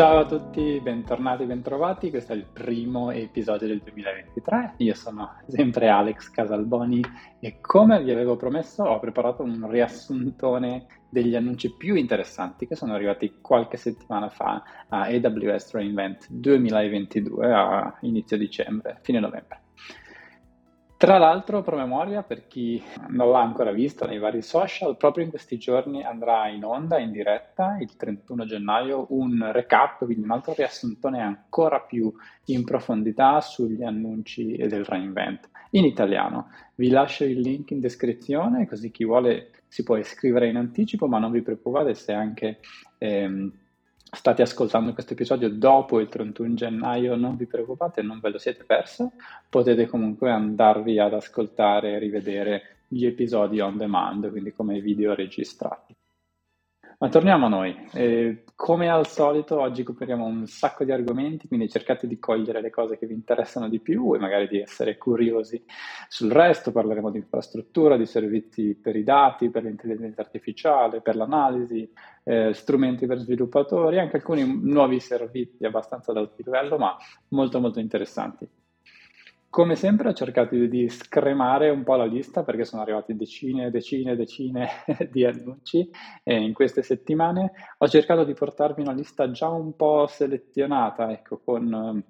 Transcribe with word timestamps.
Ciao 0.00 0.20
a 0.20 0.24
tutti, 0.24 0.80
bentornati, 0.82 1.44
bentrovati. 1.44 2.08
Questo 2.08 2.32
è 2.32 2.34
il 2.34 2.46
primo 2.50 3.10
episodio 3.10 3.66
del 3.66 3.82
2023. 3.84 4.76
Io 4.78 4.94
sono 4.94 5.34
sempre 5.46 5.90
Alex 5.90 6.30
Casalboni 6.30 7.04
e 7.38 7.60
come 7.60 8.02
vi 8.02 8.10
avevo 8.10 8.34
promesso 8.34 8.82
ho 8.82 8.98
preparato 8.98 9.42
un 9.42 9.68
riassuntone 9.68 10.86
degli 11.10 11.36
annunci 11.36 11.76
più 11.76 11.96
interessanti 11.96 12.66
che 12.66 12.76
sono 12.76 12.94
arrivati 12.94 13.40
qualche 13.42 13.76
settimana 13.76 14.30
fa 14.30 14.62
a 14.88 15.02
AWS 15.02 15.74
Reinvent 15.74 16.28
2022 16.30 17.52
a 17.52 17.98
inizio 18.00 18.38
dicembre, 18.38 19.00
fine 19.02 19.20
novembre. 19.20 19.60
Tra 21.00 21.16
l'altro, 21.16 21.62
promemoria, 21.62 22.22
per 22.22 22.46
chi 22.46 22.78
non 23.08 23.30
l'ha 23.30 23.40
ancora 23.40 23.72
visto 23.72 24.04
nei 24.04 24.18
vari 24.18 24.42
social, 24.42 24.98
proprio 24.98 25.24
in 25.24 25.30
questi 25.30 25.56
giorni 25.56 26.04
andrà 26.04 26.46
in 26.48 26.62
onda, 26.62 26.98
in 26.98 27.10
diretta, 27.10 27.78
il 27.80 27.96
31 27.96 28.44
gennaio, 28.44 29.06
un 29.08 29.50
recap, 29.50 30.04
quindi 30.04 30.24
un 30.24 30.30
altro 30.30 30.52
riassuntone 30.52 31.22
ancora 31.22 31.80
più 31.80 32.12
in 32.48 32.66
profondità 32.66 33.40
sugli 33.40 33.82
annunci 33.82 34.58
del 34.58 34.84
reinvent 34.84 35.48
in 35.70 35.86
italiano. 35.86 36.50
Vi 36.74 36.90
lascio 36.90 37.24
il 37.24 37.40
link 37.40 37.70
in 37.70 37.80
descrizione, 37.80 38.68
così 38.68 38.90
chi 38.90 39.06
vuole 39.06 39.52
si 39.68 39.82
può 39.82 39.96
iscrivere 39.96 40.48
in 40.48 40.56
anticipo, 40.56 41.08
ma 41.08 41.18
non 41.18 41.30
vi 41.30 41.40
preoccupate 41.40 41.94
se 41.94 42.12
anche... 42.12 42.60
Ehm, 42.98 43.50
state 44.10 44.42
ascoltando 44.42 44.92
questo 44.92 45.12
episodio 45.12 45.48
dopo 45.48 46.00
il 46.00 46.08
31 46.08 46.54
gennaio, 46.54 47.16
non 47.16 47.36
vi 47.36 47.46
preoccupate, 47.46 48.02
non 48.02 48.20
ve 48.20 48.30
lo 48.30 48.38
siete 48.38 48.64
perso, 48.64 49.12
potete 49.48 49.86
comunque 49.86 50.30
andarvi 50.30 50.98
ad 50.98 51.14
ascoltare 51.14 51.92
e 51.92 51.98
rivedere 51.98 52.62
gli 52.88 53.06
episodi 53.06 53.60
on 53.60 53.76
demand, 53.76 54.30
quindi 54.30 54.52
come 54.52 54.80
video 54.80 55.14
registrati. 55.14 55.94
Ma 57.02 57.08
torniamo 57.08 57.46
a 57.46 57.48
noi. 57.48 57.74
Eh, 57.94 58.44
come 58.54 58.90
al 58.90 59.06
solito, 59.06 59.58
oggi 59.58 59.82
copriamo 59.82 60.22
un 60.22 60.46
sacco 60.46 60.84
di 60.84 60.92
argomenti, 60.92 61.48
quindi 61.48 61.66
cercate 61.70 62.06
di 62.06 62.18
cogliere 62.18 62.60
le 62.60 62.68
cose 62.68 62.98
che 62.98 63.06
vi 63.06 63.14
interessano 63.14 63.70
di 63.70 63.80
più 63.80 64.14
e 64.14 64.18
magari 64.18 64.46
di 64.48 64.60
essere 64.60 64.98
curiosi 64.98 65.64
sul 66.08 66.30
resto. 66.30 66.72
Parleremo 66.72 67.10
di 67.10 67.16
infrastruttura, 67.16 67.96
di 67.96 68.04
servizi 68.04 68.74
per 68.74 68.96
i 68.96 69.02
dati, 69.02 69.48
per 69.48 69.62
l'intelligenza 69.62 70.20
artificiale, 70.20 71.00
per 71.00 71.16
l'analisi, 71.16 71.90
eh, 72.22 72.52
strumenti 72.52 73.06
per 73.06 73.16
sviluppatori, 73.16 73.98
anche 73.98 74.16
alcuni 74.16 74.60
nuovi 74.62 75.00
servizi 75.00 75.64
abbastanza 75.64 76.10
ad 76.10 76.18
alto 76.18 76.34
livello, 76.44 76.76
ma 76.76 76.94
molto 77.28 77.60
molto 77.60 77.80
interessanti. 77.80 78.46
Come 79.50 79.74
sempre 79.74 80.08
ho 80.08 80.12
cercato 80.12 80.54
di 80.54 80.88
scremare 80.88 81.70
un 81.70 81.82
po' 81.82 81.96
la 81.96 82.04
lista 82.04 82.44
perché 82.44 82.64
sono 82.64 82.82
arrivati 82.82 83.16
decine 83.16 83.66
e 83.66 83.70
decine 83.70 84.12
e 84.12 84.16
decine 84.16 84.68
di 85.10 85.24
annunci 85.24 85.90
e 86.22 86.40
in 86.40 86.52
queste 86.52 86.84
settimane 86.84 87.50
ho 87.78 87.88
cercato 87.88 88.22
di 88.22 88.32
portarvi 88.32 88.80
una 88.80 88.92
lista 88.92 89.28
già 89.32 89.48
un 89.48 89.74
po' 89.74 90.06
selezionata, 90.06 91.10
ecco, 91.10 91.40
con 91.44 92.00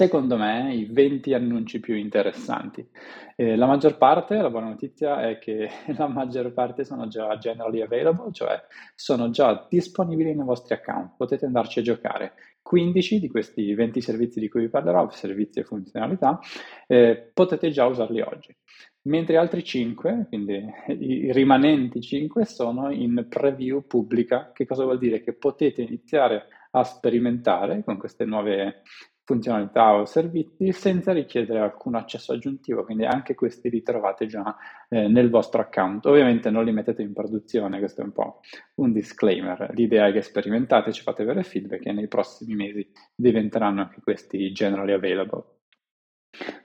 secondo 0.00 0.38
me 0.38 0.74
i 0.74 0.86
20 0.90 1.34
annunci 1.34 1.78
più 1.78 1.94
interessanti. 1.94 2.88
Eh, 3.36 3.54
la 3.54 3.66
maggior 3.66 3.98
parte, 3.98 4.36
la 4.36 4.48
buona 4.48 4.68
notizia 4.68 5.28
è 5.28 5.38
che 5.38 5.68
la 5.94 6.08
maggior 6.08 6.54
parte 6.54 6.84
sono 6.86 7.06
già 7.06 7.36
generally 7.36 7.82
available, 7.82 8.32
cioè 8.32 8.58
sono 8.94 9.28
già 9.28 9.66
disponibili 9.68 10.34
nei 10.34 10.46
vostri 10.46 10.72
account, 10.72 11.16
potete 11.18 11.44
andarci 11.44 11.80
a 11.80 11.82
giocare. 11.82 12.32
15 12.62 13.20
di 13.20 13.28
questi 13.28 13.74
20 13.74 14.00
servizi 14.00 14.40
di 14.40 14.48
cui 14.48 14.62
vi 14.62 14.68
parlerò, 14.70 15.10
servizi 15.10 15.58
e 15.58 15.64
funzionalità, 15.64 16.38
eh, 16.86 17.30
potete 17.34 17.68
già 17.68 17.84
usarli 17.84 18.22
oggi. 18.22 18.56
Mentre 19.02 19.36
altri 19.36 19.62
5, 19.62 20.28
quindi 20.28 20.64
i 20.98 21.30
rimanenti 21.30 22.00
5, 22.00 22.46
sono 22.46 22.90
in 22.90 23.26
preview 23.28 23.86
pubblica. 23.86 24.50
Che 24.54 24.64
cosa 24.64 24.84
vuol 24.84 24.98
dire? 24.98 25.20
Che 25.22 25.34
potete 25.34 25.82
iniziare 25.82 26.46
a 26.72 26.84
sperimentare 26.84 27.82
con 27.84 27.98
queste 27.98 28.24
nuove 28.24 28.82
funzionalità 29.30 29.94
o 29.94 30.06
servizi 30.06 30.72
senza 30.72 31.12
richiedere 31.12 31.60
alcun 31.60 31.94
accesso 31.94 32.32
aggiuntivo, 32.32 32.84
quindi 32.84 33.04
anche 33.04 33.36
questi 33.36 33.70
li 33.70 33.80
trovate 33.80 34.26
già 34.26 34.56
eh, 34.88 35.06
nel 35.06 35.30
vostro 35.30 35.60
account. 35.60 36.04
Ovviamente 36.06 36.50
non 36.50 36.64
li 36.64 36.72
mettete 36.72 37.02
in 37.02 37.12
produzione, 37.12 37.78
questo 37.78 38.00
è 38.00 38.04
un 38.04 38.10
po' 38.10 38.40
un 38.76 38.92
disclaimer. 38.92 39.70
L'idea 39.74 40.08
è 40.08 40.12
che 40.12 40.22
sperimentate, 40.22 40.92
ci 40.92 41.02
fate 41.02 41.22
avere 41.22 41.44
feedback 41.44 41.86
e 41.86 41.92
nei 41.92 42.08
prossimi 42.08 42.56
mesi 42.56 42.90
diventeranno 43.14 43.82
anche 43.82 44.00
questi 44.02 44.50
generally 44.50 44.92
available. 44.92 45.44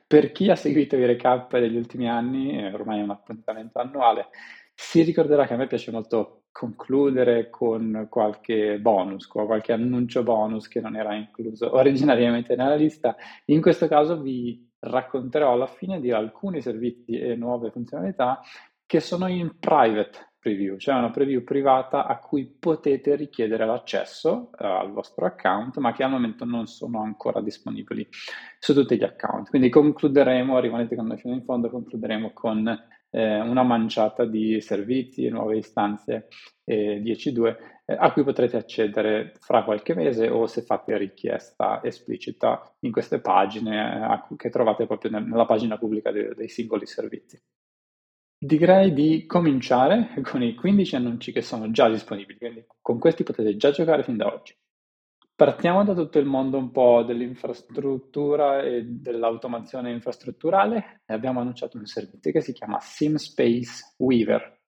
Per 0.08 0.32
chi 0.32 0.50
ha 0.50 0.56
seguito 0.56 0.96
i 0.96 1.06
recap 1.06 1.60
degli 1.60 1.76
ultimi 1.76 2.10
anni, 2.10 2.66
ormai 2.74 3.00
è 3.00 3.04
un 3.04 3.12
appuntamento 3.12 3.78
annuale, 3.78 4.30
si 4.74 5.04
ricorderà 5.04 5.46
che 5.46 5.54
a 5.54 5.58
me 5.58 5.68
piace 5.68 5.92
molto 5.92 6.45
concludere 6.56 7.50
con 7.50 8.08
qualche 8.10 8.80
bonus, 8.80 9.28
con 9.28 9.46
qualche 9.46 9.74
annuncio 9.74 10.24
bonus 10.24 10.70
che 10.70 10.80
non 10.80 10.96
era 10.96 11.14
incluso 11.14 11.70
originariamente 11.76 12.56
nella 12.56 12.76
lista. 12.76 13.18
In 13.48 13.60
questo 13.60 13.90
caso 13.90 14.22
vi 14.22 14.66
racconterò 14.80 15.52
alla 15.52 15.68
fine 15.68 16.00
di 16.00 16.12
alcuni 16.12 16.62
servizi 16.62 17.20
e 17.20 17.36
nuove 17.36 17.72
funzionalità 17.72 18.40
che 18.86 19.02
sono 19.02 19.28
in 19.28 19.60
private 19.60 20.36
preview, 20.40 20.78
cioè 20.78 20.96
una 20.96 21.10
preview 21.10 21.44
privata 21.44 22.06
a 22.06 22.20
cui 22.20 22.46
potete 22.46 23.16
richiedere 23.16 23.66
l'accesso 23.66 24.52
uh, 24.58 24.64
al 24.64 24.94
vostro 24.94 25.26
account, 25.26 25.78
ma 25.80 25.92
che 25.92 26.04
al 26.04 26.12
momento 26.12 26.46
non 26.46 26.68
sono 26.68 27.02
ancora 27.02 27.42
disponibili 27.42 28.08
su 28.60 28.74
tutti 28.74 28.96
gli 28.96 29.04
account. 29.04 29.50
Quindi 29.50 29.68
concluderemo, 29.68 30.58
rimanete 30.60 30.96
con 30.96 31.08
noi 31.08 31.18
fino 31.18 31.34
in 31.34 31.44
fondo, 31.44 31.70
concluderemo 31.70 32.32
con 32.32 32.80
eh, 33.16 33.40
una 33.40 33.64
manciata 33.64 34.26
di 34.26 34.60
servizi 34.60 35.30
nuove 35.30 35.58
istanze 35.58 36.28
eh, 36.66 37.02
10.2 37.02 37.56
eh, 37.86 37.96
a 37.98 38.12
cui 38.12 38.26
potrete 38.26 38.58
accedere 38.58 39.32
fra 39.40 39.64
qualche 39.64 39.96
mese 39.96 40.28
o 40.28 40.48
se 40.48 40.64
fate 40.64 40.98
richiesta 40.98 41.82
esplicita 41.82 42.76
in 42.82 42.92
queste 42.92 43.22
pagine 43.22 44.26
eh, 44.30 44.36
che 44.36 44.50
trovate 44.50 44.86
proprio 44.86 45.12
nella 45.18 45.46
pagina 45.46 45.78
pubblica 45.78 46.12
dei, 46.12 46.34
dei 46.36 46.50
singoli 46.50 46.86
servizi. 46.86 47.42
Direi 48.38 48.92
di 48.92 49.26
cominciare 49.26 50.10
con 50.22 50.44
i 50.44 50.54
15 50.54 50.96
annunci 50.98 51.32
che 51.32 51.42
sono 51.42 51.72
già 51.72 51.88
disponibili, 51.88 52.38
quindi 52.38 52.66
con 52.82 53.00
questi 53.00 53.24
potete 53.24 53.56
già 53.56 53.72
giocare 53.72 54.04
fin 54.04 54.18
da 54.18 54.28
oggi. 54.28 54.54
Partiamo 55.38 55.84
da 55.84 55.94
tutto 55.94 56.18
il 56.18 56.26
mondo 56.26 56.58
un 56.58 56.72
po' 56.72 57.04
dell'infrastruttura 57.04 58.62
e 58.62 58.86
dell'automazione 58.86 59.92
infrastrutturale 59.92 61.02
e 61.06 61.14
abbiamo 61.14 61.42
annunciato 61.42 61.78
un 61.78 61.86
servizio 61.86 62.32
che 62.32 62.40
si 62.40 62.54
chiama 62.54 62.80
SimSpace 62.80 63.96
Weaver. 63.98 64.62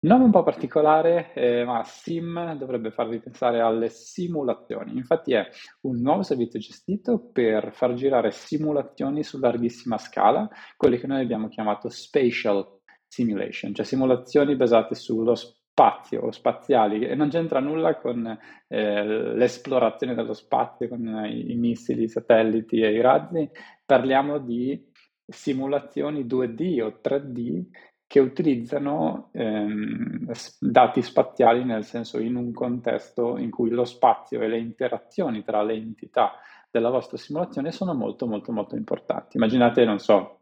Nome 0.00 0.24
un 0.24 0.30
po' 0.30 0.42
particolare, 0.42 1.32
eh, 1.32 1.64
ma 1.64 1.82
Sim 1.84 2.54
dovrebbe 2.58 2.90
farvi 2.90 3.18
pensare 3.18 3.62
alle 3.62 3.88
simulazioni. 3.88 4.94
Infatti 4.94 5.32
è 5.32 5.48
un 5.82 6.02
nuovo 6.02 6.22
servizio 6.22 6.58
gestito 6.58 7.30
per 7.32 7.72
far 7.72 7.94
girare 7.94 8.30
simulazioni 8.30 9.22
su 9.22 9.38
larghissima 9.38 9.96
scala, 9.96 10.46
quelle 10.76 10.98
che 10.98 11.06
noi 11.06 11.22
abbiamo 11.22 11.48
chiamato 11.48 11.88
spatial 11.88 12.80
simulation, 13.08 13.72
cioè 13.72 13.86
simulazioni 13.86 14.54
basate 14.54 14.94
sullo 14.94 15.34
spazio 15.34 15.59
spazio 15.70 16.22
o 16.22 16.30
spaziali 16.30 17.06
e 17.06 17.14
non 17.14 17.28
c'entra 17.28 17.60
nulla 17.60 17.96
con 17.96 18.38
eh, 18.68 19.04
l'esplorazione 19.04 20.14
dello 20.14 20.34
spazio, 20.34 20.88
con 20.88 21.24
i, 21.26 21.52
i 21.52 21.54
missili, 21.54 22.04
i 22.04 22.08
satelliti 22.08 22.80
e 22.80 22.92
i 22.92 23.00
razzi, 23.00 23.48
parliamo 23.86 24.38
di 24.38 24.88
simulazioni 25.26 26.24
2D 26.24 26.82
o 26.82 27.00
3D 27.02 27.64
che 28.06 28.18
utilizzano 28.18 29.30
ehm, 29.32 30.32
dati 30.58 31.00
spaziali 31.00 31.64
nel 31.64 31.84
senso 31.84 32.18
in 32.18 32.34
un 32.34 32.52
contesto 32.52 33.38
in 33.38 33.50
cui 33.50 33.70
lo 33.70 33.84
spazio 33.84 34.40
e 34.42 34.48
le 34.48 34.58
interazioni 34.58 35.44
tra 35.44 35.62
le 35.62 35.74
entità 35.74 36.32
della 36.68 36.90
vostra 36.90 37.16
simulazione 37.16 37.70
sono 37.70 37.94
molto 37.94 38.26
molto 38.26 38.50
molto 38.50 38.74
importanti. 38.74 39.36
Immaginate, 39.36 39.84
non 39.84 40.00
so, 40.00 40.39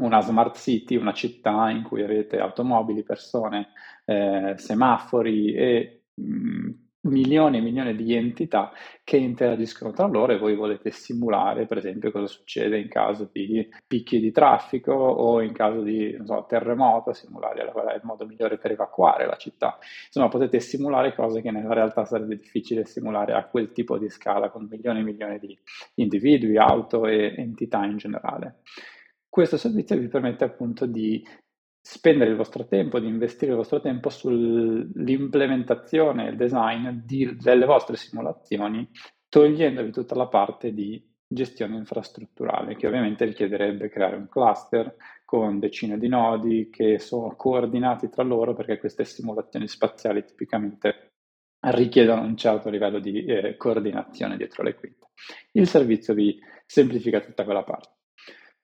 una 0.00 0.20
smart 0.20 0.56
city, 0.56 0.96
una 0.96 1.12
città 1.12 1.70
in 1.70 1.82
cui 1.82 2.02
avete 2.02 2.38
automobili, 2.38 3.02
persone, 3.02 3.68
eh, 4.04 4.54
semafori 4.56 5.54
e 5.54 6.02
mh, 6.14 6.22
mm, 6.22 6.70
milioni 7.08 7.58
e 7.58 7.60
milioni 7.60 7.94
di 7.94 8.14
entità 8.14 8.72
che 9.04 9.16
interagiscono 9.16 9.92
tra 9.92 10.06
loro 10.06 10.32
e 10.32 10.38
voi 10.38 10.54
volete 10.54 10.90
simulare, 10.90 11.66
per 11.66 11.78
esempio, 11.78 12.10
cosa 12.10 12.26
succede 12.26 12.78
in 12.78 12.88
caso 12.88 13.28
di 13.32 13.66
picchi 13.86 14.20
di 14.20 14.30
traffico 14.30 14.92
o 14.92 15.40
in 15.40 15.52
caso 15.52 15.82
di 15.82 16.16
so, 16.24 16.44
terremoto, 16.48 17.12
simulare 17.12 17.70
qual 17.72 17.86
è 17.86 17.94
il 17.94 18.02
modo 18.04 18.26
migliore 18.26 18.58
per 18.58 18.72
evacuare 18.72 19.26
la 19.26 19.36
città. 19.36 19.78
Insomma, 20.06 20.28
potete 20.28 20.60
simulare 20.60 21.14
cose 21.14 21.40
che 21.40 21.50
nella 21.50 21.72
realtà 21.72 22.04
sarebbe 22.04 22.36
difficile 22.36 22.84
simulare 22.84 23.32
a 23.32 23.46
quel 23.46 23.72
tipo 23.72 23.98
di 23.98 24.08
scala 24.08 24.50
con 24.50 24.66
milioni 24.68 25.00
e 25.00 25.04
milioni 25.04 25.38
di 25.38 25.58
individui, 25.94 26.58
auto 26.58 27.06
e 27.06 27.34
entità 27.36 27.84
in 27.84 27.96
generale. 27.96 28.56
Questo 29.28 29.56
servizio 29.56 29.96
vi 29.98 30.08
permette 30.08 30.44
appunto 30.44 30.86
di 30.86 31.24
spendere 31.80 32.30
il 32.30 32.36
vostro 32.36 32.66
tempo, 32.66 32.98
di 32.98 33.06
investire 33.06 33.52
il 33.52 33.56
vostro 33.56 33.80
tempo 33.80 34.10
sull'implementazione 34.10 36.26
e 36.26 36.30
il 36.30 36.36
design 36.36 36.88
di, 37.04 37.36
delle 37.36 37.64
vostre 37.64 37.96
simulazioni, 37.96 38.90
togliendovi 39.28 39.90
tutta 39.90 40.14
la 40.14 40.28
parte 40.28 40.72
di 40.72 41.04
gestione 41.26 41.76
infrastrutturale, 41.76 42.76
che 42.76 42.86
ovviamente 42.86 43.26
richiederebbe 43.26 43.90
creare 43.90 44.16
un 44.16 44.28
cluster 44.28 44.96
con 45.24 45.58
decine 45.58 45.98
di 45.98 46.08
nodi 46.08 46.70
che 46.70 46.98
sono 46.98 47.36
coordinati 47.36 48.08
tra 48.08 48.22
loro 48.22 48.54
perché 48.54 48.78
queste 48.78 49.04
simulazioni 49.04 49.68
spaziali 49.68 50.24
tipicamente 50.24 51.12
richiedono 51.60 52.22
un 52.22 52.36
certo 52.36 52.70
livello 52.70 52.98
di 52.98 53.24
eh, 53.24 53.56
coordinazione 53.56 54.36
dietro 54.36 54.62
le 54.62 54.74
quinte. 54.74 55.08
Il 55.52 55.66
servizio 55.66 56.14
vi 56.14 56.38
semplifica 56.64 57.20
tutta 57.20 57.44
quella 57.44 57.64
parte. 57.64 57.97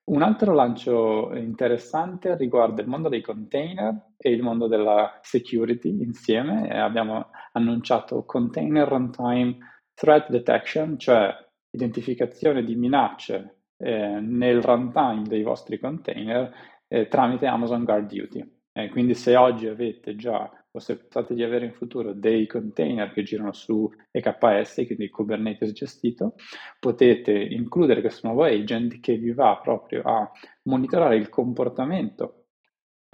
Un 0.07 0.21
altro 0.21 0.53
lancio 0.53 1.35
interessante 1.35 2.37
riguarda 2.37 2.83
il 2.83 2.89
mondo 2.89 3.09
dei 3.09 3.23
container 3.23 4.11
e 4.19 4.31
il 4.31 4.43
mondo 4.43 4.67
della 4.67 5.19
security 5.23 6.03
insieme. 6.03 6.69
abbiamo 6.69 7.31
annunciato 7.53 8.25
Container 8.25 8.87
Runtime 8.87 9.57
Threat 9.95 10.29
Detection, 10.29 10.99
cioè 10.99 11.35
identificazione 11.71 12.63
di 12.63 12.77
minacce 12.77 13.61
eh, 13.79 14.21
nel 14.21 14.61
runtime 14.63 15.23
dei 15.23 15.43
vostri 15.43 15.79
container 15.79 16.53
eh, 16.87 17.09
tramite 17.09 17.47
Amazon 17.47 17.85
Guard 17.85 18.13
Duty. 18.13 18.63
Quindi 18.91 19.15
se 19.15 19.37
oggi 19.37 19.69
avete 19.69 20.17
già 20.17 20.51
o 20.77 20.81
se 20.81 20.97
pensate 20.97 21.35
di 21.35 21.45
avere 21.45 21.67
in 21.67 21.73
futuro 21.73 22.13
dei 22.13 22.47
container 22.49 23.13
che 23.13 23.23
girano 23.23 23.53
su 23.53 23.89
EKS, 24.11 24.87
quindi 24.87 25.09
Kubernetes 25.09 25.71
gestito, 25.71 26.35
potete 26.81 27.33
includere 27.33 28.01
questo 28.01 28.27
nuovo 28.27 28.43
agent 28.43 28.99
che 28.99 29.17
vi 29.17 29.33
va 29.33 29.57
proprio 29.63 30.03
a 30.03 30.29
monitorare 30.63 31.17
il 31.17 31.29
comportamento 31.29 32.47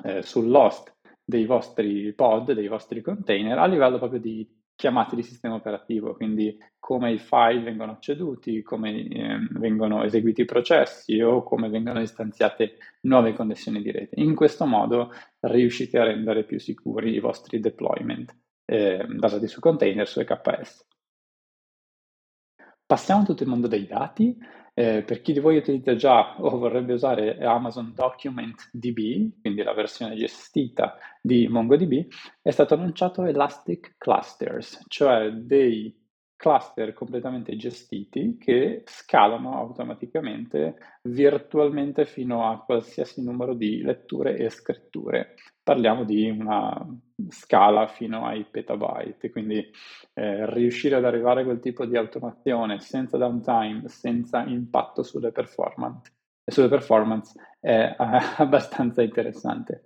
eh, 0.05 0.23
sull'host 0.23 0.97
dei 1.23 1.45
vostri 1.45 2.15
pod, 2.15 2.53
dei 2.53 2.67
vostri 2.67 3.03
container, 3.03 3.59
a 3.59 3.67
livello 3.67 3.99
proprio 3.99 4.21
di 4.21 4.60
chiamate 4.81 5.15
di 5.15 5.23
sistema 5.23 5.57
operativo, 5.57 6.15
quindi 6.15 6.57
come 6.79 7.13
i 7.13 7.19
file 7.19 7.61
vengono 7.61 7.93
acceduti, 7.93 8.63
come 8.63 9.07
eh, 9.07 9.39
vengono 9.51 10.03
eseguiti 10.05 10.41
i 10.41 10.47
processi 10.47 11.21
o 11.21 11.43
come 11.43 11.69
vengono 11.69 12.01
istanziate 12.01 12.79
nuove 13.03 13.35
connessioni 13.35 13.83
di 13.83 13.91
rete. 13.91 14.19
In 14.19 14.35
questo 14.35 14.65
modo 14.65 15.13
riuscite 15.41 15.99
a 15.99 16.05
rendere 16.05 16.45
più 16.45 16.59
sicuri 16.59 17.13
i 17.13 17.21
vostri 17.21 17.61
deployment 17.61 18.35
eh, 18.65 19.05
basati 19.07 19.49
su 19.49 19.61
container, 19.61 20.09
su 20.09 20.19
EKS. 20.21 20.87
Passiamo 22.87 23.21
a 23.21 23.25
tutto 23.27 23.43
il 23.43 23.51
mondo 23.51 23.69
dei 23.69 23.87
dati. 23.87 24.35
Eh, 24.81 25.03
per 25.03 25.21
chi 25.21 25.35
di 25.35 25.41
voi 25.41 25.59
utilizza 25.59 25.95
già 25.95 26.37
o 26.39 26.57
vorrebbe 26.57 26.95
usare 26.95 27.37
Amazon 27.45 27.93
Document 27.95 28.71
DB, 28.73 29.29
quindi 29.43 29.63
la 29.63 29.75
versione 29.75 30.17
gestita 30.17 30.97
di 31.21 31.47
MongoDB, 31.49 32.07
è 32.41 32.51
stato 32.51 32.73
annunciato 32.73 33.27
Elastic 33.27 33.97
Clusters, 33.99 34.87
cioè 34.89 35.33
dei 35.33 35.95
cluster 36.41 36.95
completamente 36.95 37.55
gestiti 37.55 38.39
che 38.39 38.83
scalano 38.87 39.59
automaticamente 39.59 40.99
virtualmente 41.03 42.07
fino 42.07 42.51
a 42.51 42.65
qualsiasi 42.65 43.23
numero 43.23 43.53
di 43.53 43.83
letture 43.83 44.39
e 44.39 44.49
scritture. 44.49 45.35
Parliamo 45.63 46.05
di 46.05 46.31
una 46.31 46.75
scala 47.29 47.89
fino 47.89 48.25
ai 48.25 48.47
petabyte, 48.51 49.29
quindi 49.29 49.59
eh, 50.15 50.51
riuscire 50.55 50.97
ad 50.97 51.05
arrivare 51.05 51.43
a 51.43 51.45
quel 51.45 51.61
tipo 51.61 51.85
di 51.85 51.99
automazione 51.99 52.81
senza 52.81 53.19
downtime, 53.19 53.87
senza 53.89 54.43
impatto 54.43 55.03
sulle 55.03 55.33
performance, 55.33 56.11
sulle 56.47 56.69
performance 56.69 57.39
è 57.61 57.95
abbastanza 58.39 59.03
interessante. 59.03 59.83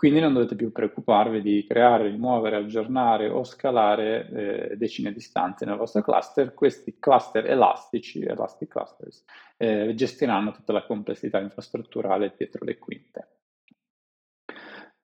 Quindi 0.00 0.20
non 0.20 0.32
dovete 0.32 0.56
più 0.56 0.72
preoccuparvi 0.72 1.42
di 1.42 1.66
creare, 1.68 2.08
rimuovere, 2.08 2.56
aggiornare 2.56 3.28
o 3.28 3.44
scalare 3.44 4.70
eh, 4.70 4.76
decine 4.78 5.12
di 5.12 5.18
istanze 5.18 5.66
nel 5.66 5.76
vostro 5.76 6.00
cluster. 6.00 6.54
Questi 6.54 6.98
cluster 6.98 7.44
elastici, 7.44 8.22
elastic 8.22 8.70
clusters, 8.70 9.22
eh, 9.58 9.92
gestiranno 9.94 10.52
tutta 10.52 10.72
la 10.72 10.86
complessità 10.86 11.38
infrastrutturale 11.38 12.32
dietro 12.34 12.64
le 12.64 12.78
quinte. 12.78 13.28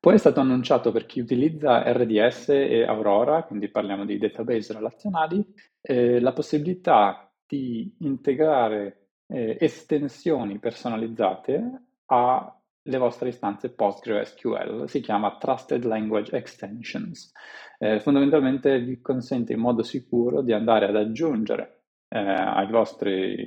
Poi 0.01 0.15
è 0.15 0.17
stato 0.17 0.41
annunciato 0.41 0.91
per 0.93 1.05
chi 1.05 1.21
utilizza 1.21 1.83
RDS 1.93 2.49
e 2.49 2.83
Aurora, 2.87 3.43
quindi 3.43 3.69
parliamo 3.69 4.07
di 4.07 4.17
database 4.17 4.73
relazionali, 4.73 5.45
eh, 5.83 6.21
la 6.21 6.33
possibilità 6.33 7.31
di 7.47 7.97
integrare 7.99 9.09
eh, 9.27 9.59
estensioni 9.61 10.59
personalizzate 10.59 11.83
a 12.07 12.51
le 12.87 12.99
vostre 12.99 13.29
istanze 13.29 13.75
PostgreSQL, 13.75 14.88
si 14.88 15.00
chiama 15.00 15.37
Trusted 15.37 15.85
Language 15.85 16.37
Extensions. 16.37 17.33
Eh, 17.79 18.00
fondamentalmente 18.00 18.81
vi 18.81 19.00
consente 19.00 19.53
in 19.53 19.61
modo 19.61 19.83
sicuro 19.83 20.43
di 20.43 20.53
andare 20.53 20.87
ad 20.87 20.97
aggiungere 20.97 21.83
eh, 22.09 22.19
ai 22.19 22.71
vostri 22.71 23.44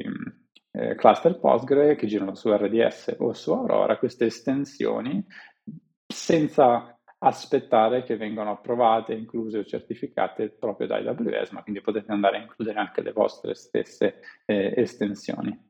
eh, 0.72 0.96
cluster 0.96 1.40
Postgre 1.40 1.96
che 1.96 2.08
girano 2.08 2.36
su 2.36 2.52
RDS 2.52 3.16
o 3.20 3.34
su 3.34 3.52
Aurora 3.52 3.98
queste 3.98 4.26
estensioni 4.26 5.26
senza 6.06 7.00
aspettare 7.22 8.04
che 8.04 8.16
vengano 8.16 8.52
approvate, 8.52 9.14
incluse 9.14 9.60
o 9.60 9.64
certificate 9.64 10.50
proprio 10.50 10.88
da 10.88 10.98
AWS, 10.98 11.52
ma 11.52 11.64
quindi 11.64 11.82
potete 11.82 12.12
andare 12.12 12.38
a 12.38 12.42
includere 12.42 12.80
anche 12.80 13.02
le 13.02 13.12
vostre 13.12 13.56
stesse 13.56 14.22
eh, 14.46 14.74
estensioni. 14.78 15.68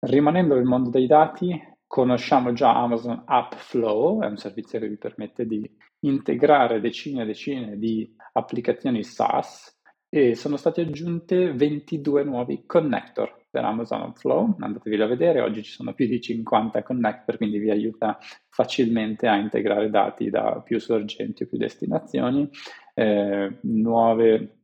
Rimanendo 0.00 0.54
nel 0.54 0.64
mondo 0.64 0.90
dei 0.90 1.06
dati, 1.06 1.60
Conosciamo 1.88 2.52
già 2.52 2.76
Amazon 2.76 3.22
App 3.24 3.54
Flow, 3.54 4.22
è 4.22 4.26
un 4.26 4.36
servizio 4.36 4.78
che 4.78 4.88
vi 4.88 4.98
permette 4.98 5.46
di 5.46 5.68
integrare 6.00 6.80
decine 6.80 7.22
e 7.22 7.26
decine 7.26 7.78
di 7.78 8.14
applicazioni 8.34 9.02
SaaS 9.02 9.80
e 10.10 10.34
sono 10.34 10.56
state 10.56 10.82
aggiunte 10.82 11.50
22 11.52 12.24
nuovi 12.24 12.64
connector 12.66 13.46
per 13.50 13.64
Amazon 13.64 14.12
Flow, 14.14 14.54
andatevi 14.58 15.00
a 15.00 15.06
vedere, 15.06 15.40
oggi 15.40 15.62
ci 15.62 15.72
sono 15.72 15.94
più 15.94 16.06
di 16.06 16.20
50 16.20 16.82
connector, 16.82 17.38
quindi 17.38 17.58
vi 17.58 17.70
aiuta 17.70 18.18
facilmente 18.50 19.26
a 19.26 19.36
integrare 19.36 19.88
dati 19.88 20.28
da 20.28 20.60
più 20.62 20.78
sorgenti 20.78 21.44
o 21.44 21.46
più 21.46 21.56
destinazioni. 21.56 22.48
Eh, 22.92 23.58
nuove 23.62 24.58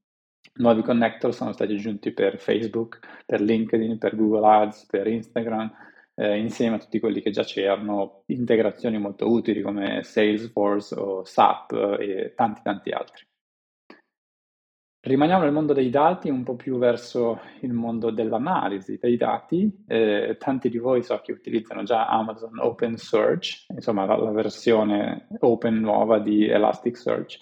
Nuovi 0.56 0.82
connector 0.82 1.35
sono 1.35 1.53
stati 1.53 1.73
aggiunti 1.73 2.12
per 2.12 2.38
Facebook, 2.38 3.00
per 3.27 3.41
LinkedIn, 3.41 3.99
per 3.99 4.15
Google 4.15 4.47
Ads, 4.47 4.87
per 4.87 5.09
Instagram, 5.09 5.73
eh, 6.15 6.39
insieme 6.39 6.77
a 6.77 6.79
tutti 6.79 7.01
quelli 7.01 7.21
che 7.21 7.31
già 7.31 7.43
c'erano, 7.43 8.23
integrazioni 8.27 8.99
molto 8.99 9.31
utili 9.31 9.63
come 9.63 10.03
Salesforce 10.03 10.95
o 10.95 11.25
SAP 11.25 11.97
e 12.01 12.33
tanti 12.35 12.61
tanti 12.63 12.91
altri. 12.91 13.25
Rimaniamo 15.07 15.43
nel 15.43 15.53
mondo 15.53 15.75
dei 15.75 15.91
dati, 15.91 16.31
un 16.31 16.45
po' 16.45 16.57
più 16.57 16.79
verso 16.79 17.39
il 17.61 17.75
mondo 17.75 18.11
dell'analisi 18.11 18.97
dei 18.99 19.19
dati. 19.19 19.85
Eh, 19.87 20.37
tanti 20.39 20.71
di 20.71 20.79
voi 20.79 21.03
so 21.03 21.21
che 21.23 21.33
utilizzano 21.33 21.83
già 21.83 22.09
Amazon 22.09 22.59
Open 22.59 22.97
Search, 22.97 23.67
insomma 23.69 24.07
la, 24.07 24.17
la 24.17 24.31
versione 24.31 25.27
open 25.41 25.79
nuova 25.79 26.21
di 26.21 26.49
Elasticsearch. 26.49 27.37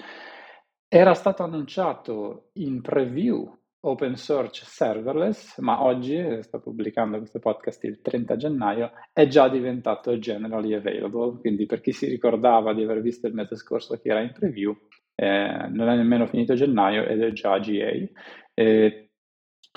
Era 0.89 1.15
stato 1.15 1.45
annunciato 1.45 2.49
in 2.55 2.81
preview 2.81 3.49
open 3.85 4.17
source 4.17 4.65
serverless, 4.65 5.59
ma 5.59 5.83
oggi, 5.83 6.43
sto 6.43 6.61
pubblicando 6.61 7.19
questo 7.19 7.39
podcast 7.39 7.83
il 7.85 8.01
30 8.01 8.37
gennaio, 8.37 8.93
è 9.13 9.27
già 9.27 9.49
diventato 9.49 10.19
generally 10.19 10.75
available, 10.75 11.39
quindi 11.41 11.67
per 11.67 11.81
chi 11.81 11.93
si 11.93 12.07
ricordava 12.07 12.75
di 12.75 12.83
aver 12.83 13.01
visto 13.01 13.27
il 13.27 13.35
mese 13.35 13.57
scorso 13.57 13.99
che 13.99 14.11
era 14.11 14.21
in 14.21 14.33
preview, 14.33 14.77
eh, 15.15 15.69
non 15.71 15.89
è 15.89 15.97
nemmeno 15.97 16.27
finito 16.27 16.55
gennaio 16.55 17.05
ed 17.07 17.23
è 17.23 17.33
già 17.33 17.59
GA. 17.59 17.91
Eh, 18.55 19.11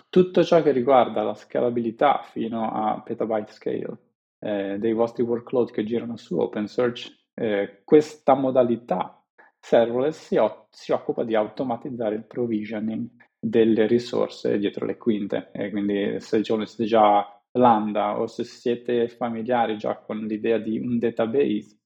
tutto 0.10 0.44
ciò 0.44 0.62
che 0.62 0.72
riguarda 0.72 1.24
la 1.24 1.34
scalabilità 1.34 2.22
fino 2.24 2.72
a 2.72 3.02
petabyte 3.02 3.52
scale 3.52 3.98
eh, 4.40 4.78
dei 4.78 4.94
vostri 4.94 5.24
workload 5.24 5.72
che 5.72 5.84
girano 5.84 6.18
su 6.18 6.38
OpenSearch, 6.38 7.24
eh, 7.34 7.82
questa 7.84 8.36
modalità 8.36 9.20
serverless 9.60 10.28
si, 10.28 10.38
o- 10.38 10.68
si 10.70 10.92
occupa 10.92 11.24
di 11.24 11.34
automatizzare 11.34 12.16
il 12.16 12.26
provisioning 12.26 13.10
delle 13.48 13.86
risorse 13.86 14.58
dietro 14.58 14.86
le 14.86 14.98
quinte. 14.98 15.50
E 15.52 15.70
quindi 15.70 16.20
se 16.20 16.44
siete 16.44 16.86
già 16.86 17.30
Lambda 17.52 18.20
o 18.20 18.28
se 18.28 18.44
siete 18.44 19.08
familiari 19.08 19.78
già 19.78 19.98
con 19.98 20.18
l'idea 20.26 20.58
di 20.58 20.78
un 20.78 21.00
database 21.00 21.78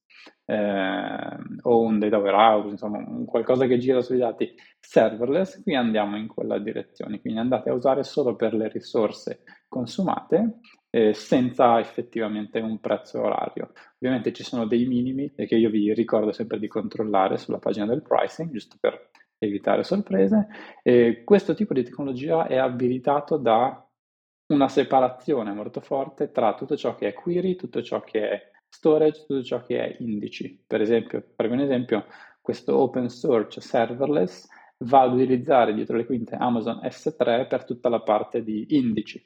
eh, 0.46 1.36
o 1.62 1.80
un 1.80 1.98
data 2.00 2.18
warehouse, 2.18 2.70
insomma 2.70 3.04
qualcosa 3.24 3.66
che 3.66 3.78
gira 3.78 4.00
sui 4.00 4.18
dati 4.18 4.52
serverless, 4.80 5.62
qui 5.62 5.76
andiamo 5.76 6.16
in 6.16 6.26
quella 6.26 6.58
direzione. 6.58 7.20
Quindi 7.20 7.38
andate 7.38 7.70
a 7.70 7.74
usare 7.74 8.02
solo 8.02 8.34
per 8.34 8.54
le 8.54 8.68
risorse 8.68 9.42
consumate 9.68 10.58
eh, 10.90 11.12
senza 11.12 11.78
effettivamente 11.78 12.58
un 12.58 12.80
prezzo 12.80 13.20
orario. 13.20 13.72
Ovviamente 14.00 14.32
ci 14.32 14.42
sono 14.42 14.66
dei 14.66 14.86
minimi 14.86 15.32
che 15.32 15.54
io 15.54 15.70
vi 15.70 15.92
ricordo 15.94 16.32
sempre 16.32 16.58
di 16.58 16.66
controllare 16.66 17.36
sulla 17.36 17.58
pagina 17.58 17.86
del 17.86 18.02
pricing, 18.02 18.50
giusto 18.50 18.76
per 18.80 19.09
evitare 19.40 19.82
sorprese. 19.82 20.48
E 20.82 21.22
questo 21.24 21.54
tipo 21.54 21.74
di 21.74 21.82
tecnologia 21.82 22.46
è 22.46 22.56
abilitato 22.56 23.36
da 23.36 23.84
una 24.52 24.68
separazione 24.68 25.52
molto 25.52 25.80
forte 25.80 26.30
tra 26.30 26.54
tutto 26.54 26.76
ciò 26.76 26.94
che 26.94 27.08
è 27.08 27.12
query, 27.12 27.56
tutto 27.56 27.82
ciò 27.82 28.00
che 28.00 28.30
è 28.30 28.50
storage, 28.68 29.20
tutto 29.26 29.42
ciò 29.42 29.62
che 29.62 29.80
è 29.80 29.96
indici. 30.00 30.62
Per 30.66 30.80
esempio, 30.80 31.24
per 31.34 31.50
un 31.50 31.60
esempio, 31.60 32.06
questo 32.40 32.76
open 32.76 33.08
source 33.08 33.60
serverless 33.60 34.48
va 34.84 35.02
ad 35.02 35.14
utilizzare 35.14 35.74
dietro 35.74 35.96
le 35.96 36.06
quinte 36.06 36.34
Amazon 36.36 36.80
S3 36.82 37.46
per 37.46 37.64
tutta 37.64 37.88
la 37.88 38.00
parte 38.00 38.42
di 38.42 38.66
indici. 38.76 39.24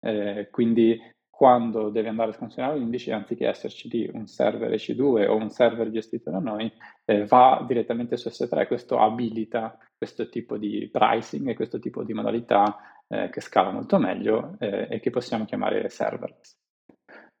Eh, 0.00 0.48
quindi 0.50 0.98
quando 1.36 1.90
deve 1.90 2.08
andare 2.08 2.30
a 2.30 2.34
scansionare 2.34 2.78
l'indice, 2.78 3.12
anziché 3.12 3.48
esserci 3.48 3.88
lì 3.88 4.08
un 4.12 4.26
server 4.26 4.70
EC2 4.70 5.28
o 5.28 5.34
un 5.34 5.50
server 5.50 5.90
gestito 5.90 6.30
da 6.30 6.38
noi, 6.38 6.72
eh, 7.04 7.26
va 7.26 7.64
direttamente 7.66 8.16
su 8.16 8.28
S3. 8.28 8.68
Questo 8.68 8.98
abilita 8.98 9.76
questo 9.96 10.28
tipo 10.28 10.56
di 10.56 10.88
pricing 10.90 11.48
e 11.48 11.54
questo 11.54 11.80
tipo 11.80 12.04
di 12.04 12.12
modalità 12.12 12.76
eh, 13.08 13.30
che 13.30 13.40
scala 13.40 13.72
molto 13.72 13.98
meglio 13.98 14.54
eh, 14.60 14.86
e 14.88 15.00
che 15.00 15.10
possiamo 15.10 15.44
chiamare 15.44 15.88
serverless. 15.88 16.56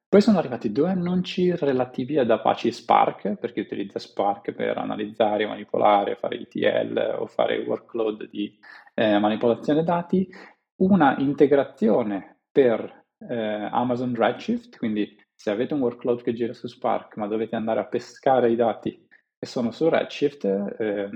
Poi 0.08 0.20
sono 0.20 0.38
arrivati 0.38 0.72
due 0.72 0.90
annunci 0.90 1.54
relativi 1.54 2.18
ad 2.18 2.30
Apache 2.30 2.70
Spark, 2.72 3.34
per 3.34 3.52
chi 3.52 3.60
utilizza 3.60 3.98
Spark 3.98 4.52
per 4.52 4.76
analizzare, 4.78 5.46
manipolare, 5.46 6.16
fare 6.16 6.38
ETL 6.38 7.16
o 7.18 7.26
fare 7.26 7.58
workload 7.58 8.28
di 8.28 8.56
eh, 8.94 9.18
manipolazione 9.18 9.82
dati, 9.82 10.28
una 10.76 11.16
integrazione 11.18 12.38
per 12.50 13.03
eh, 13.18 13.68
Amazon 13.70 14.14
Redshift, 14.14 14.76
quindi 14.76 15.16
se 15.34 15.50
avete 15.50 15.74
un 15.74 15.80
workload 15.80 16.22
che 16.22 16.32
gira 16.32 16.52
su 16.52 16.66
Spark 16.66 17.16
ma 17.16 17.26
dovete 17.26 17.56
andare 17.56 17.80
a 17.80 17.86
pescare 17.86 18.50
i 18.50 18.56
dati 18.56 19.06
che 19.38 19.46
sono 19.46 19.70
su 19.72 19.88
Redshift, 19.88 20.44
eh, 20.44 21.10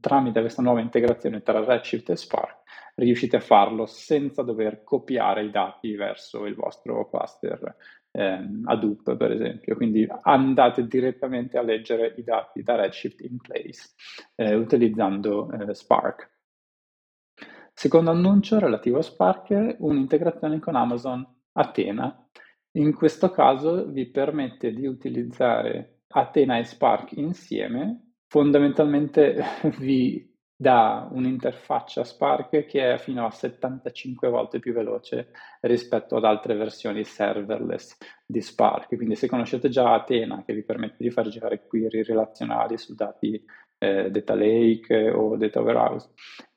tramite 0.00 0.40
questa 0.40 0.62
nuova 0.62 0.80
integrazione 0.80 1.42
tra 1.42 1.64
Redshift 1.64 2.10
e 2.10 2.16
Spark 2.16 2.58
riuscite 2.96 3.36
a 3.36 3.40
farlo 3.40 3.86
senza 3.86 4.42
dover 4.42 4.84
copiare 4.84 5.44
i 5.44 5.50
dati 5.50 5.94
verso 5.94 6.44
il 6.46 6.54
vostro 6.54 7.08
cluster 7.08 7.76
eh, 8.10 8.46
Hadoop, 8.64 9.16
per 9.16 9.32
esempio. 9.32 9.76
Quindi 9.76 10.06
andate 10.22 10.86
direttamente 10.86 11.58
a 11.58 11.62
leggere 11.62 12.14
i 12.16 12.22
dati 12.22 12.62
da 12.62 12.76
Redshift 12.76 13.20
in 13.22 13.38
place 13.38 13.94
eh, 14.34 14.54
utilizzando 14.54 15.50
eh, 15.50 15.74
Spark. 15.74 16.38
Secondo 17.72 18.10
annuncio 18.10 18.58
relativo 18.58 18.98
a 18.98 19.02
Spark, 19.02 19.76
un'integrazione 19.78 20.58
con 20.58 20.76
Amazon 20.76 21.26
Athena. 21.52 22.28
In 22.72 22.94
questo 22.94 23.30
caso 23.30 23.86
vi 23.86 24.06
permette 24.10 24.72
di 24.72 24.86
utilizzare 24.86 26.02
Athena 26.08 26.58
e 26.58 26.64
Spark 26.64 27.12
insieme. 27.12 28.12
Fondamentalmente 28.26 29.42
vi 29.78 30.28
dà 30.60 31.08
un'interfaccia 31.10 32.04
Spark 32.04 32.66
che 32.66 32.92
è 32.92 32.98
fino 32.98 33.24
a 33.24 33.30
75 33.30 34.28
volte 34.28 34.58
più 34.58 34.74
veloce 34.74 35.30
rispetto 35.62 36.16
ad 36.16 36.24
altre 36.24 36.54
versioni 36.54 37.02
serverless 37.02 37.96
di 38.26 38.42
Spark. 38.42 38.94
Quindi 38.94 39.16
se 39.16 39.26
conoscete 39.26 39.70
già 39.70 39.94
Athena 39.94 40.42
che 40.44 40.52
vi 40.52 40.62
permette 40.62 41.02
di 41.02 41.10
far 41.10 41.28
girare 41.28 41.66
query 41.66 42.02
relazionali 42.02 42.76
su 42.76 42.94
dati 42.94 43.42
eh, 43.78 44.10
Data 44.10 44.34
Lake 44.34 45.10
o 45.10 45.36
Data 45.36 45.62
Warehouse 45.62 46.10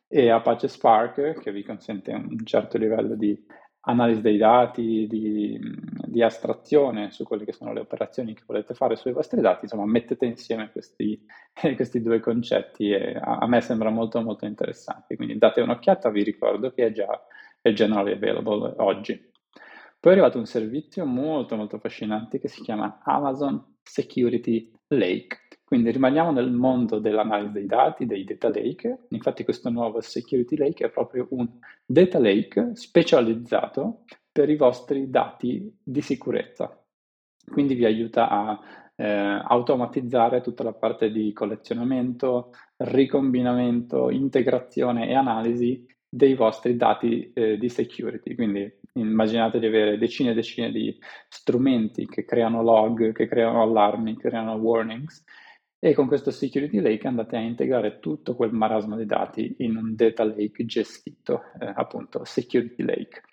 e 0.07 0.29
Apache 0.29 0.67
Spark 0.67 1.39
che 1.39 1.51
vi 1.51 1.63
consente 1.63 2.12
un 2.12 2.45
certo 2.45 2.77
livello 2.77 3.15
di 3.15 3.41
analisi 3.86 4.22
dei 4.22 4.38
dati, 4.38 5.08
di, 5.08 5.60
di, 6.06 6.22
astrazione 6.22 7.12
su 7.12 7.24
quelle 7.24 7.44
che 7.44 7.52
sono 7.52 7.74
le 7.74 7.82
operazioni 7.82 8.34
che 8.34 8.44
volete 8.46 8.74
fare 8.74 8.96
sui 8.96 9.12
vostri 9.12 9.42
dati, 9.42 9.66
insomma 9.66 9.86
mettete 9.86 10.25
insieme 10.25 10.72
questi, 10.72 11.25
questi 11.75 12.02
due 12.02 12.20
concetti 12.20 12.92
e 12.92 13.16
a, 13.16 13.40
a, 13.40 13.48
me 13.48 13.60
sembra 13.62 13.90
molto 13.90 14.22
molto 14.22 14.46
interessante, 14.46 15.16
quindi 15.16 15.38
date 15.38 15.62
un'occhiata, 15.62 16.10
vi 16.10 16.24
ricordo 16.24 16.72
che 16.72 16.88
è 16.88 16.92
già 16.92 17.20
è 17.62 17.72
generally 17.72 18.12
available 18.12 18.74
oggi. 18.78 19.32
Poi 20.00 20.12
è 20.12 20.16
arrivato 20.16 20.38
un 20.38 20.46
servizio 20.46 21.06
molto 21.06 21.56
molto 21.56 21.78
affascinante 21.78 22.38
che 22.38 22.50
si 22.50 22.62
chiama 22.62 23.00
Amazon 23.04 23.78
Security 23.82 24.70
Lake. 24.88 25.40
Quindi 25.63 25.91
rimaniamo 25.91 26.32
nel 26.32 26.51
mondo 26.51 27.00
dell'analisi 27.00 27.53
dei 27.53 27.65
dati, 27.65 28.05
dei 28.05 28.24
data 28.24 28.50
lake. 28.50 29.05
Infatti 29.10 29.43
questo 29.43 29.70
nuovo 29.70 30.01
Security 30.01 30.58
Lake 30.58 30.86
è 30.86 30.89
proprio 30.89 31.27
un 31.32 31.50
data 31.86 32.20
lake 32.20 32.72
specializzato 32.75 34.03
per 34.32 34.50
i 34.50 34.55
vostri 34.55 35.10
dati 35.10 35.75
di 35.82 36.01
sicurezza. 36.01 36.77
Quindi 37.46 37.74
vi 37.75 37.86
aiuta 37.86 38.29
a 38.29 38.60
eh, 38.96 39.05
automatizzare 39.05 40.41
tutta 40.41 40.63
la 40.63 40.74
parte 40.74 41.12
di 41.12 41.34
collezionamento, 41.34 42.51
ricombinamento, 42.77 44.10
integrazione 44.10 45.08
e 45.10 45.15
analisi 45.15 45.86
dei 46.08 46.36
vostri 46.36 46.75
dati 46.75 47.32
eh, 47.34 47.58
di 47.58 47.70
security. 47.70 48.36
Quindi 48.36 48.72
immaginate 48.93 49.60
di 49.60 49.65
avere 49.65 49.98
decine 49.98 50.32
e 50.32 50.36
decine 50.36 50.72
di 50.72 50.96
strumenti 51.27 52.05
che 52.08 52.25
creano 52.25 52.62
log, 52.62 53.12
che 53.12 53.27
creano 53.27 53.63
allarmi, 53.63 54.15
che 54.15 54.29
creano 54.29 54.53
warnings 54.53 55.24
e 55.86 55.94
con 55.94 56.08
questo 56.08 56.32
Security 56.32 56.80
Lake 56.80 57.06
andate 57.10 57.36
a 57.36 57.42
integrare 57.42 58.00
tutto 58.00 58.38
quel 58.38 58.54
marasma 58.54 58.96
di 58.96 59.06
dati 59.06 59.54
in 59.60 59.75
un 59.75 59.96
data 59.96 60.24
lake 60.24 60.63
gestito, 60.63 61.42
eh, 61.60 61.74
appunto 61.75 62.24
Security 62.24 62.84
Lake. 62.86 63.24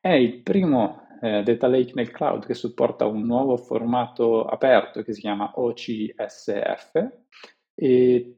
È 0.00 0.08
il 0.08 0.42
primo 0.42 1.06
eh, 1.20 1.44
data 1.44 1.68
lake 1.68 1.92
nel 1.94 2.10
cloud 2.10 2.44
che 2.44 2.54
supporta 2.54 3.06
un 3.06 3.24
nuovo 3.24 3.56
formato 3.56 4.44
aperto 4.44 5.04
che 5.04 5.12
si 5.12 5.20
chiama 5.20 5.52
OCSF 5.54 7.08
e 7.72 8.36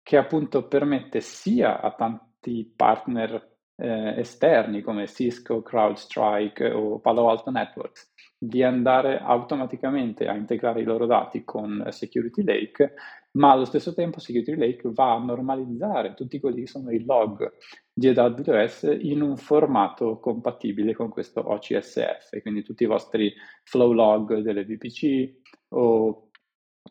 che 0.00 0.16
appunto 0.16 0.68
permette 0.68 1.20
sia 1.20 1.80
a 1.80 1.92
tanti 1.94 2.72
partner 2.76 3.56
eh, 3.74 4.20
esterni 4.20 4.80
come 4.80 5.08
Cisco, 5.08 5.60
CrowdStrike 5.60 6.70
o 6.70 7.00
Palo 7.00 7.28
Alto 7.28 7.50
Networks 7.50 8.11
di 8.44 8.64
andare 8.64 9.20
automaticamente 9.20 10.26
a 10.26 10.34
integrare 10.34 10.80
i 10.80 10.84
loro 10.84 11.06
dati 11.06 11.44
con 11.44 11.86
Security 11.90 12.42
Lake, 12.42 12.94
ma 13.32 13.52
allo 13.52 13.64
stesso 13.64 13.94
tempo 13.94 14.18
Security 14.18 14.56
Lake 14.56 14.90
va 14.92 15.12
a 15.12 15.22
normalizzare 15.22 16.14
tutti 16.14 16.40
quelli 16.40 16.62
che 16.62 16.66
sono 16.66 16.90
i 16.90 17.04
log 17.04 17.52
di 17.92 18.08
AWS 18.08 18.96
in 19.02 19.22
un 19.22 19.36
formato 19.36 20.18
compatibile 20.18 20.92
con 20.92 21.08
questo 21.08 21.40
OCSF, 21.40 22.40
quindi 22.42 22.64
tutti 22.64 22.82
i 22.82 22.86
vostri 22.86 23.32
flow 23.62 23.92
log 23.92 24.40
delle 24.40 24.64
VPC 24.64 25.34
o 25.74 26.30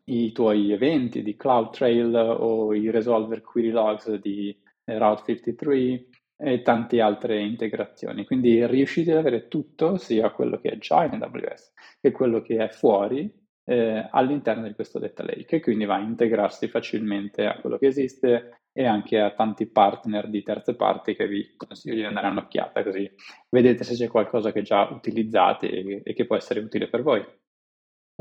i 0.05 0.31
tuoi 0.31 0.71
eventi 0.71 1.21
di 1.21 1.35
CloudTrail 1.35 2.15
o 2.15 2.73
i 2.73 2.89
resolver 2.89 3.41
query 3.41 3.71
logs 3.71 4.09
di 4.21 4.57
Route 4.85 5.23
53 5.25 6.07
e 6.41 6.61
tante 6.63 6.99
altre 6.99 7.39
integrazioni. 7.39 8.25
Quindi 8.25 8.65
riuscite 8.65 9.11
ad 9.11 9.17
avere 9.17 9.47
tutto, 9.47 9.97
sia 9.97 10.31
quello 10.31 10.59
che 10.59 10.69
è 10.71 10.77
già 10.77 11.03
in 11.03 11.21
AWS 11.21 11.73
che 12.01 12.11
quello 12.11 12.41
che 12.41 12.57
è 12.57 12.69
fuori, 12.69 13.31
eh, 13.63 14.07
all'interno 14.09 14.67
di 14.67 14.73
questo 14.73 14.97
data 14.99 15.23
lake, 15.23 15.57
e 15.57 15.59
quindi 15.59 15.85
va 15.85 15.95
a 15.95 16.01
integrarsi 16.01 16.67
facilmente 16.67 17.45
a 17.45 17.59
quello 17.59 17.77
che 17.77 17.87
esiste 17.87 18.63
e 18.73 18.85
anche 18.85 19.19
a 19.19 19.31
tanti 19.31 19.67
partner 19.67 20.29
di 20.29 20.41
terze 20.41 20.75
parti 20.75 21.15
che 21.15 21.27
vi 21.27 21.53
consiglio 21.55 21.95
di 21.95 22.05
andare 22.05 22.27
un'occhiata, 22.29 22.83
così 22.83 23.09
vedete 23.49 23.83
se 23.83 23.95
c'è 23.95 24.07
qualcosa 24.07 24.51
che 24.51 24.61
già 24.61 24.89
utilizzate 24.89 26.01
e 26.03 26.13
che 26.13 26.25
può 26.25 26.35
essere 26.35 26.61
utile 26.61 26.87
per 26.87 27.03
voi. 27.03 27.23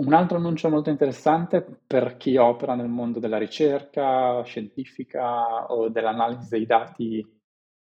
Un 0.00 0.12
altro 0.12 0.38
annuncio 0.38 0.68
molto 0.68 0.90
interessante 0.90 1.64
per 1.86 2.16
chi 2.16 2.36
opera 2.36 2.74
nel 2.74 2.88
mondo 2.88 3.18
della 3.18 3.38
ricerca 3.38 4.42
scientifica 4.44 5.72
o 5.72 5.88
dell'analisi 5.88 6.48
dei 6.48 6.66
dati 6.66 7.39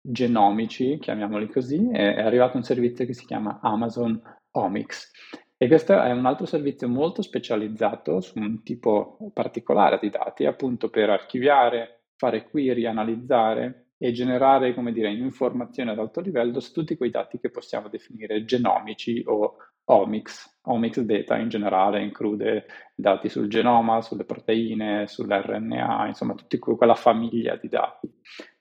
genomici, 0.10 0.98
chiamiamoli 1.00 1.50
così, 1.50 1.90
è, 1.92 2.22
arrivato 2.22 2.58
un 2.58 2.64
servizio 2.64 3.06
che 3.06 3.14
si 3.14 3.26
chiama 3.26 3.60
Amazon 3.62 4.20
Omics. 4.52 5.12
E 5.58 5.68
questo 5.68 6.00
è 6.00 6.12
un 6.12 6.26
altro 6.26 6.46
servizio 6.46 6.88
molto 6.88 7.22
specializzato 7.22 8.22
su 8.22 8.38
un 8.38 8.64
tipo 8.64 9.18
particolare 9.34 9.98
di 10.00 10.10
dati, 10.10 10.46
appunto 10.46 10.90
per 10.90 11.10
archiviare, 11.10 12.04
fare 12.16 12.48
query, 12.48 12.86
analizzare 12.86 13.88
e 13.98 14.12
generare, 14.12 14.74
come 14.74 14.94
dire, 14.94 15.12
informazioni 15.12 15.90
ad 15.90 16.00
alto 16.00 16.22
livello 16.22 16.60
su 16.60 16.72
tutti 16.72 16.96
quei 16.96 17.10
dati 17.10 17.40
che 17.40 17.50
possiamo 17.50 17.90
definire 17.90 18.46
genomici 18.46 19.24
o 19.26 19.58
omics. 19.86 20.57
Omics 20.70 21.02
data 21.02 21.38
in 21.38 21.50
generale 21.50 22.02
include 22.02 22.66
dati 22.96 23.30
sul 23.30 23.48
genoma, 23.48 24.02
sulle 24.02 24.26
proteine, 24.26 25.08
sull'RNA, 25.08 26.08
insomma 26.08 26.34
tutta 26.34 26.58
quella 26.58 26.96
famiglia 26.96 27.56
di 27.56 27.70
dati 27.70 28.10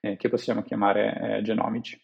eh, 0.01 0.17
che 0.17 0.29
possiamo 0.29 0.63
chiamare 0.63 1.39
eh, 1.39 1.43
genomici. 1.43 2.01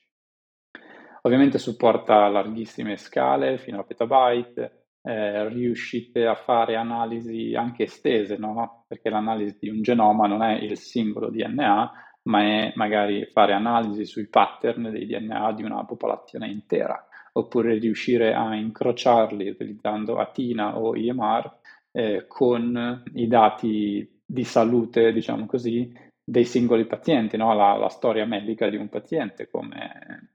Ovviamente 1.23 1.59
supporta 1.59 2.29
larghissime 2.29 2.97
scale, 2.97 3.59
fino 3.59 3.79
a 3.79 3.85
petabyte, 3.85 4.87
eh, 5.03 5.49
riuscite 5.49 6.27
a 6.27 6.35
fare 6.35 6.75
analisi 6.77 7.55
anche 7.55 7.85
estese, 7.85 8.37
no? 8.37 8.85
perché 8.89 9.09
l'analisi 9.09 9.59
di 9.61 9.69
un 9.69 9.83
genoma 9.83 10.27
non 10.27 10.43
è 10.43 10.55
il 10.55 10.77
singolo 10.77 11.31
DNA, 11.31 11.93
ma 12.25 12.43
è 12.43 12.73
magari 12.77 13.27
fare 13.27 13.53
analisi 13.53 14.05
sui 14.05 14.29
pattern 14.29 14.91
dei 14.91 15.07
DNA 15.07 15.53
di 15.53 15.63
una 15.63 15.85
popolazione 15.85 16.49
intera 16.49 17.07
oppure 17.33 17.79
riuscire 17.79 18.35
a 18.35 18.55
incrociarli 18.55 19.49
utilizzando 19.49 20.19
Atina 20.19 20.79
o 20.79 20.97
EMR 20.97 21.51
eh, 21.93 22.25
con 22.27 23.03
i 23.15 23.27
dati 23.27 24.21
di 24.25 24.45
salute, 24.45 25.13
diciamo 25.13 25.47
così, 25.47 25.93
dei 26.25 26.45
singoli 26.45 26.87
pazienti, 26.87 27.37
no? 27.37 27.55
la, 27.55 27.77
la, 27.77 27.89
storia 27.89 28.25
medica 28.25 28.69
di 28.69 28.77
un 28.77 28.89
paziente, 28.89 29.51
come 29.51 30.31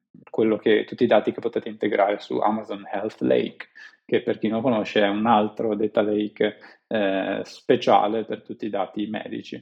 che, 0.59 0.85
tutti 0.85 1.03
i 1.03 1.07
dati 1.07 1.31
che 1.31 1.39
potete 1.39 1.69
integrare 1.69 2.19
su 2.19 2.37
Amazon 2.37 2.83
Health 2.91 3.21
Lake, 3.21 3.69
che 4.05 4.21
per 4.21 4.37
chi 4.37 4.47
non 4.47 4.61
conosce 4.61 5.01
è 5.01 5.07
un 5.07 5.25
altro 5.25 5.75
data 5.75 6.01
lake 6.01 6.57
eh, 6.87 7.41
speciale 7.43 8.23
per 8.25 8.41
tutti 8.41 8.65
i 8.65 8.69
dati 8.69 9.07
medici. 9.07 9.61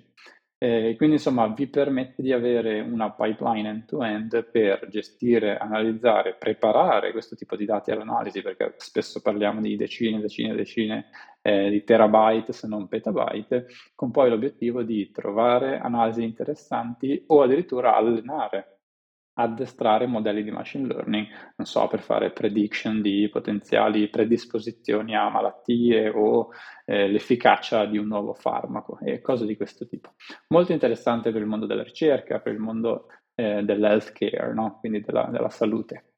Eh, 0.66 0.96
quindi 0.98 1.18
insomma 1.18 1.46
vi 1.46 1.68
permette 1.68 2.24
di 2.24 2.32
avere 2.32 2.80
una 2.80 3.12
pipeline 3.12 3.70
end-to-end 3.70 4.50
per 4.50 4.88
gestire, 4.90 5.58
analizzare, 5.58 6.38
preparare 6.40 7.12
questo 7.12 7.36
tipo 7.36 7.56
di 7.56 7.66
dati 7.66 7.92
all'analisi, 7.92 8.42
perché 8.42 8.74
spesso 8.78 9.22
parliamo 9.22 9.62
di 9.62 9.76
decine, 9.76 10.20
decine, 10.20 10.56
decine 10.56 11.06
eh, 11.44 11.70
di 11.70 11.84
terabyte 11.84 12.52
se 12.52 12.66
non 12.68 12.88
petabyte, 12.88 13.68
con 13.94 14.10
poi 14.10 14.32
l'obiettivo 14.32 14.82
di 14.82 15.12
trovare 15.12 15.78
analisi 15.78 16.24
interessanti 16.24 17.24
o 17.28 17.44
addirittura 17.44 17.96
allenare 17.96 18.75
addestrare 19.36 20.08
modelli 20.08 20.44
di 20.44 20.52
machine 20.52 20.88
learning, 20.88 21.28
non 21.58 21.68
so, 21.68 21.88
per 21.88 22.02
fare 22.02 22.32
prediction 22.32 23.02
di 23.02 23.30
potenziali 23.30 24.10
predisposizioni 24.10 25.16
a 25.16 25.30
malattie 25.30 26.10
o 26.10 26.50
eh, 26.86 27.08
l'efficacia 27.08 27.86
di 27.86 27.98
un 27.98 28.08
nuovo 28.08 28.34
farmaco 28.34 29.00
e 29.00 29.22
cose 29.22 29.46
di 29.46 29.56
questo 29.56 29.88
tipo. 29.88 30.14
Molto 30.50 30.72
interessante 30.72 31.32
per 31.32 31.42
il 31.42 31.48
mondo 31.48 31.66
della 31.66 31.84
ricerca, 31.84 32.40
per 32.40 32.54
il 32.54 32.60
mondo 32.60 33.08
eh, 33.36 33.64
dell'healthcare, 33.64 34.54
no? 34.54 34.78
quindi 34.80 35.02
della, 35.02 35.28
della 35.32 35.50
salute. 35.50 36.12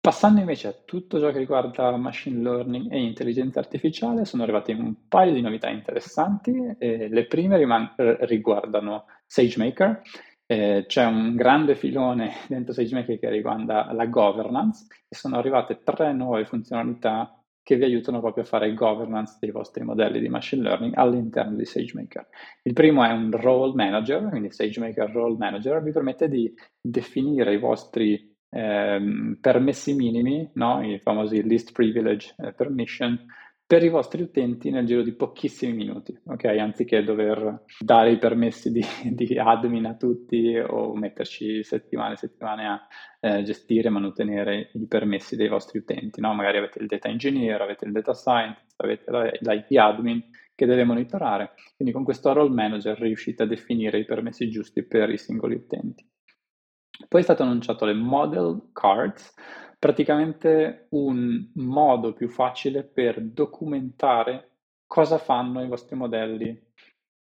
Passando 0.00 0.40
invece 0.40 0.68
a 0.68 0.72
tutto 0.72 1.18
ciò 1.18 1.30
che 1.30 1.38
riguarda 1.38 1.94
machine 1.96 2.40
learning 2.40 2.90
e 2.90 3.02
intelligenza 3.02 3.58
artificiale, 3.58 4.24
sono 4.24 4.42
arrivate 4.42 4.72
un 4.72 5.06
paio 5.08 5.32
di 5.32 5.40
novità 5.40 5.68
interessanti. 5.68 6.76
Eh, 6.78 7.08
le 7.08 7.26
prime 7.26 7.58
riman- 7.58 7.94
riguardano 8.20 9.06
SageMaker, 9.26 10.00
eh, 10.50 10.84
c'è 10.86 11.04
un 11.04 11.36
grande 11.36 11.74
filone 11.74 12.32
dentro 12.48 12.72
SageMaker 12.72 13.18
che 13.18 13.28
riguarda 13.28 13.92
la 13.92 14.06
governance 14.06 14.86
e 15.06 15.14
sono 15.14 15.36
arrivate 15.36 15.82
tre 15.84 16.14
nuove 16.14 16.46
funzionalità 16.46 17.38
che 17.62 17.76
vi 17.76 17.84
aiutano 17.84 18.20
proprio 18.20 18.44
a 18.44 18.46
fare 18.46 18.72
governance 18.72 19.36
dei 19.38 19.50
vostri 19.50 19.84
modelli 19.84 20.20
di 20.20 20.30
machine 20.30 20.62
learning 20.62 20.94
all'interno 20.96 21.54
di 21.54 21.66
SageMaker. 21.66 22.26
Il 22.62 22.72
primo 22.72 23.04
è 23.04 23.12
un 23.12 23.30
role 23.30 23.74
manager, 23.74 24.26
quindi 24.30 24.50
SageMaker 24.50 25.10
Role 25.10 25.36
Manager 25.36 25.82
vi 25.82 25.92
permette 25.92 26.30
di 26.30 26.50
definire 26.80 27.52
i 27.52 27.58
vostri 27.58 28.34
ehm, 28.48 29.36
permessi 29.38 29.94
minimi, 29.94 30.50
no? 30.54 30.82
i 30.82 30.98
famosi 30.98 31.42
list 31.42 31.72
privilege 31.72 32.34
eh, 32.38 32.54
permission, 32.54 33.22
per 33.68 33.84
i 33.84 33.90
vostri 33.90 34.22
utenti 34.22 34.70
nel 34.70 34.86
giro 34.86 35.02
di 35.02 35.12
pochissimi 35.12 35.74
minuti, 35.74 36.18
ok? 36.24 36.44
Anziché 36.44 37.04
dover 37.04 37.64
dare 37.78 38.12
i 38.12 38.16
permessi 38.16 38.72
di, 38.72 38.82
di 39.12 39.38
admin 39.38 39.84
a 39.84 39.94
tutti 39.94 40.56
o 40.56 40.96
metterci 40.96 41.62
settimane 41.62 42.14
e 42.14 42.16
settimane 42.16 42.66
a 42.66 42.80
eh, 43.20 43.42
gestire 43.42 43.88
e 43.88 43.90
mantenere 43.90 44.70
i 44.72 44.86
permessi 44.86 45.36
dei 45.36 45.48
vostri 45.48 45.80
utenti, 45.80 46.18
no? 46.22 46.32
Magari 46.32 46.56
avete 46.56 46.78
il 46.78 46.86
data 46.86 47.08
engineer, 47.08 47.60
avete 47.60 47.84
il 47.84 47.92
data 47.92 48.14
scientist, 48.14 48.80
avete 48.80 49.38
l'IT 49.38 49.76
admin 49.76 50.24
che 50.54 50.64
deve 50.64 50.84
monitorare, 50.84 51.52
quindi 51.76 51.92
con 51.92 52.04
questo 52.04 52.32
role 52.32 52.48
manager 52.48 52.98
riuscite 52.98 53.42
a 53.42 53.46
definire 53.46 53.98
i 53.98 54.06
permessi 54.06 54.48
giusti 54.48 54.82
per 54.82 55.10
i 55.10 55.18
singoli 55.18 55.56
utenti. 55.56 56.08
Poi 57.06 57.20
è 57.20 57.24
stato 57.24 57.42
annunciato 57.42 57.84
le 57.84 57.92
model 57.92 58.70
cards, 58.72 59.34
praticamente 59.78 60.86
un 60.90 61.50
modo 61.54 62.12
più 62.12 62.28
facile 62.28 62.82
per 62.82 63.20
documentare 63.22 64.50
cosa 64.86 65.18
fanno 65.18 65.62
i 65.62 65.68
vostri 65.68 65.94
modelli, 65.96 66.60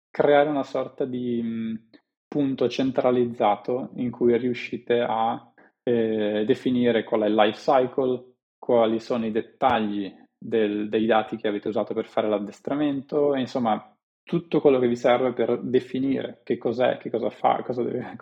creare 0.10 0.50
una 0.50 0.63
sorta 0.63 1.06
di 1.06 1.42
mh, 1.42 1.89
punto 2.27 2.70
centralizzato 2.70 3.89
in 3.96 4.12
cui 4.12 4.38
riuscite 4.38 5.00
a 5.01 5.51
eh, 5.84 6.44
definire 6.46 7.04
qual 7.04 7.22
è 7.22 7.27
il 7.27 7.36
life 7.36 7.60
cycle, 7.60 8.36
quali 8.58 9.00
sono 9.00 9.25
i 9.25 9.32
dettagli 9.32 10.13
del, 10.38 10.88
dei 10.89 11.06
dati 11.06 11.36
che 11.36 11.48
avete 11.48 11.68
usato 11.68 11.94
per 11.94 12.06
fare 12.06 12.30
l'addestramento, 12.30 13.34
e 13.34 13.39
insomma 13.42 13.92
tutto 14.24 14.60
quello 14.60 14.77
che 14.80 14.88
vi 14.88 14.96
serve 14.96 15.34
per 15.34 15.60
definire 15.62 16.42
che 16.44 16.58
cos'è, 16.58 16.98
che 16.98 17.10
cosa 17.10 17.30
fa, 17.30 17.63
cosa 17.63 17.82
deve, 17.82 18.16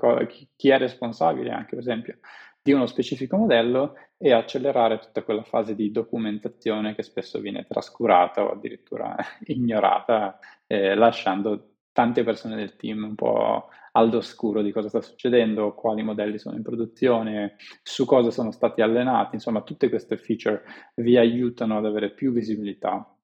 chi 0.55 0.69
è 0.69 0.77
responsabile 0.77 1.49
anche 1.49 1.71
per 1.71 1.79
esempio 1.79 2.19
di 2.65 2.73
uno 2.73 2.87
specifico 2.87 3.37
modello 3.37 3.93
e 4.17 4.33
accelerare 4.33 4.97
tutta 4.97 5.21
quella 5.21 5.43
fase 5.43 5.75
di 5.75 5.91
documentazione 5.91 6.95
che 6.95 7.03
spesso 7.03 7.39
viene 7.39 7.67
trascurata 7.67 8.43
o 8.43 8.53
addirittura 8.53 9.15
ignorata, 9.45 10.39
eh, 10.65 10.95
lasciando 10.95 11.73
tante 11.91 12.23
persone 12.23 12.55
del 12.55 12.75
team 12.75 13.03
un 13.03 13.13
po' 13.13 13.67
all'oscuro 13.91 14.63
di 14.63 14.71
cosa 14.71 14.89
sta 14.89 14.99
succedendo, 14.99 15.75
quali 15.75 16.01
modelli 16.01 16.39
sono 16.39 16.55
in 16.55 16.63
produzione, 16.63 17.57
su 17.83 18.03
cosa 18.05 18.31
sono 18.31 18.49
stati 18.49 18.81
allenati, 18.81 19.35
insomma 19.35 19.61
tutte 19.61 19.87
queste 19.87 20.17
feature 20.17 20.63
vi 20.95 21.17
aiutano 21.17 21.77
ad 21.77 21.85
avere 21.85 22.13
più 22.13 22.33
visibilità 22.33 23.15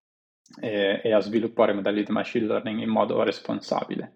e, 0.61 1.01
e 1.03 1.13
a 1.13 1.19
sviluppare 1.19 1.73
modelli 1.73 2.03
di 2.03 2.11
machine 2.11 2.45
learning 2.45 2.79
in 2.79 2.89
modo 2.89 3.23
responsabile. 3.23 4.11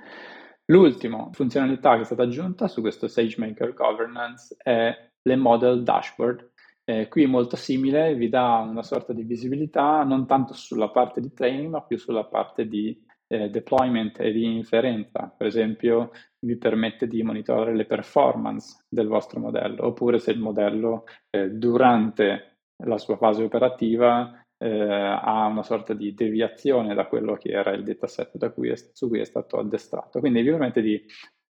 L'ultima 0.65 1.29
funzionalità 1.31 1.95
che 1.95 2.01
è 2.01 2.05
stata 2.05 2.23
aggiunta 2.23 2.67
su 2.67 2.81
questo 2.81 3.07
SageMaker 3.07 3.73
Governance 3.73 4.55
è 4.61 5.13
le 5.27 5.35
model 5.35 5.83
dashboard. 5.83 6.51
Eh, 6.83 7.07
qui 7.07 7.25
molto 7.25 7.55
simile, 7.55 8.13
vi 8.13 8.29
dà 8.29 8.57
una 8.59 8.83
sorta 8.83 9.11
di 9.11 9.23
visibilità 9.23 10.03
non 10.03 10.27
tanto 10.27 10.53
sulla 10.53 10.89
parte 10.89 11.19
di 11.19 11.33
training, 11.33 11.71
ma 11.71 11.81
più 11.81 11.97
sulla 11.97 12.25
parte 12.25 12.67
di 12.67 13.03
eh, 13.27 13.49
deployment 13.49 14.19
e 14.19 14.31
di 14.31 14.45
inferenza. 14.55 15.33
Per 15.35 15.47
esempio, 15.47 16.11
vi 16.39 16.57
permette 16.57 17.07
di 17.07 17.23
monitorare 17.23 17.75
le 17.75 17.85
performance 17.85 18.85
del 18.87 19.07
vostro 19.07 19.39
modello, 19.39 19.87
oppure 19.87 20.19
se 20.19 20.31
il 20.31 20.39
modello 20.39 21.05
eh, 21.31 21.49
durante 21.49 22.59
la 22.83 22.97
sua 22.97 23.17
fase 23.17 23.43
operativa 23.43 24.45
eh, 24.57 24.69
ha 24.69 25.45
una 25.47 25.63
sorta 25.63 25.93
di 25.93 26.13
deviazione 26.13 26.93
da 26.93 27.07
quello 27.07 27.35
che 27.35 27.49
era 27.49 27.71
il 27.71 27.83
dataset 27.83 28.53
cui 28.53 28.69
è, 28.69 28.75
su 28.75 29.07
cui 29.07 29.19
è 29.19 29.25
stato 29.25 29.57
addestrato. 29.57 30.19
Quindi 30.19 30.41
vi 30.41 30.49
permette 30.51 30.81
di 30.81 31.03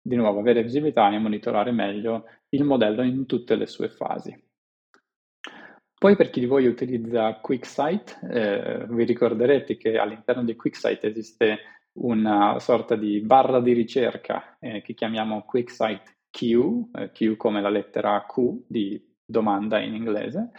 di 0.09 0.15
nuovo 0.15 0.39
avere 0.39 0.63
visibilità 0.63 1.07
e 1.11 1.19
monitorare 1.19 1.71
meglio 1.71 2.25
il 2.49 2.63
modello 2.63 3.03
in 3.03 3.27
tutte 3.27 3.55
le 3.55 3.67
sue 3.67 3.89
fasi. 3.89 4.35
Poi 5.99 6.15
per 6.15 6.31
chi 6.31 6.39
di 6.39 6.47
voi 6.47 6.65
utilizza 6.65 7.39
QuickSight, 7.39 8.19
eh, 8.23 8.85
vi 8.89 9.03
ricorderete 9.03 9.77
che 9.77 9.99
all'interno 9.99 10.43
di 10.43 10.55
QuickSight 10.55 11.03
esiste 11.03 11.57
una 11.99 12.57
sorta 12.59 12.95
di 12.95 13.19
barra 13.21 13.59
di 13.59 13.73
ricerca 13.73 14.57
eh, 14.59 14.81
che 14.81 14.95
chiamiamo 14.95 15.43
QuickSight 15.43 16.15
Q, 16.31 16.89
eh, 16.93 17.11
Q 17.11 17.35
come 17.35 17.61
la 17.61 17.69
lettera 17.69 18.25
Q 18.25 18.63
di 18.67 18.99
domanda 19.23 19.79
in 19.79 19.93
inglese. 19.93 20.51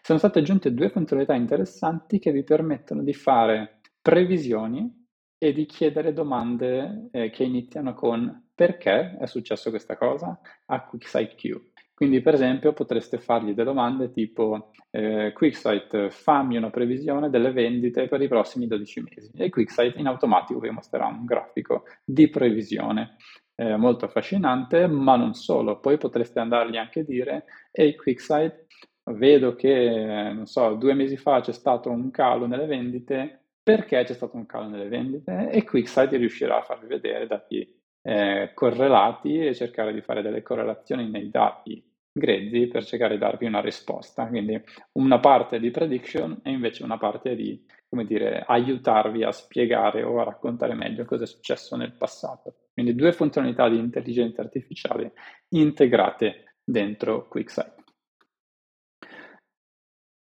Sono 0.00 0.18
state 0.18 0.40
aggiunte 0.40 0.74
due 0.74 0.88
funzionalità 0.88 1.34
interessanti 1.34 2.18
che 2.18 2.32
vi 2.32 2.42
permettono 2.42 3.04
di 3.04 3.12
fare 3.12 3.82
previsioni 4.02 5.06
e 5.38 5.52
di 5.52 5.66
chiedere 5.66 6.12
domande 6.12 7.08
eh, 7.12 7.30
che 7.30 7.44
iniziano 7.44 7.94
con 7.94 8.45
perché 8.56 9.18
è 9.18 9.26
successo 9.26 9.68
questa 9.68 9.96
cosa 9.96 10.40
a 10.64 10.82
QuickSight. 10.82 11.60
Quindi, 11.94 12.20
per 12.20 12.34
esempio, 12.34 12.72
potreste 12.72 13.18
fargli 13.18 13.52
delle 13.52 13.64
domande 13.64 14.10
tipo 14.10 14.70
eh, 14.90 15.32
QuickSight, 15.34 16.08
fammi 16.08 16.56
una 16.56 16.70
previsione 16.70 17.30
delle 17.30 17.52
vendite 17.52 18.08
per 18.08 18.20
i 18.20 18.28
prossimi 18.28 18.66
12 18.66 19.02
mesi 19.02 19.30
e 19.34 19.50
QuickSight 19.50 19.96
in 19.98 20.06
automatico 20.06 20.58
vi 20.58 20.70
mostrerà 20.70 21.06
un 21.06 21.24
grafico 21.24 21.84
di 22.04 22.28
previsione. 22.28 23.16
Eh, 23.54 23.76
molto 23.76 24.04
affascinante, 24.06 24.86
ma 24.86 25.16
non 25.16 25.34
solo. 25.34 25.80
Poi 25.80 25.96
potreste 25.96 26.40
andargli 26.40 26.76
anche 26.76 27.00
a 27.00 27.04
dire, 27.04 27.44
ehi 27.70 27.94
QuickSight, 27.94 28.66
vedo 29.12 29.54
che, 29.54 30.32
non 30.34 30.46
so, 30.46 30.74
due 30.74 30.94
mesi 30.94 31.16
fa 31.16 31.40
c'è 31.40 31.52
stato 31.52 31.90
un 31.90 32.10
calo 32.10 32.46
nelle 32.46 32.66
vendite, 32.66 33.46
perché 33.62 34.02
c'è 34.04 34.12
stato 34.12 34.36
un 34.36 34.46
calo 34.46 34.68
nelle 34.68 34.88
vendite 34.88 35.50
e 35.50 35.64
QuickSight 35.64 36.12
riuscirà 36.12 36.58
a 36.58 36.62
farvi 36.62 36.86
vedere 36.86 37.26
dati 37.26 37.84
eh, 38.06 38.52
correlati 38.54 39.44
e 39.44 39.54
cercare 39.54 39.92
di 39.92 40.00
fare 40.00 40.22
delle 40.22 40.40
correlazioni 40.40 41.10
nei 41.10 41.28
dati 41.28 41.82
grezzi 42.12 42.68
per 42.68 42.84
cercare 42.84 43.14
di 43.14 43.20
darvi 43.20 43.46
una 43.46 43.60
risposta. 43.60 44.28
Quindi 44.28 44.62
una 44.92 45.18
parte 45.18 45.58
di 45.58 45.72
prediction 45.72 46.38
e 46.44 46.52
invece 46.52 46.84
una 46.84 46.98
parte 46.98 47.34
di, 47.34 47.66
come 47.88 48.04
dire, 48.04 48.44
aiutarvi 48.46 49.24
a 49.24 49.32
spiegare 49.32 50.04
o 50.04 50.20
a 50.20 50.24
raccontare 50.24 50.74
meglio 50.74 51.04
cosa 51.04 51.24
è 51.24 51.26
successo 51.26 51.74
nel 51.74 51.96
passato. 51.96 52.68
Quindi 52.72 52.94
due 52.94 53.12
funzionalità 53.12 53.68
di 53.68 53.78
intelligenza 53.78 54.40
artificiale 54.40 55.12
integrate 55.48 56.58
dentro 56.62 57.26
QuickSight. 57.26 57.74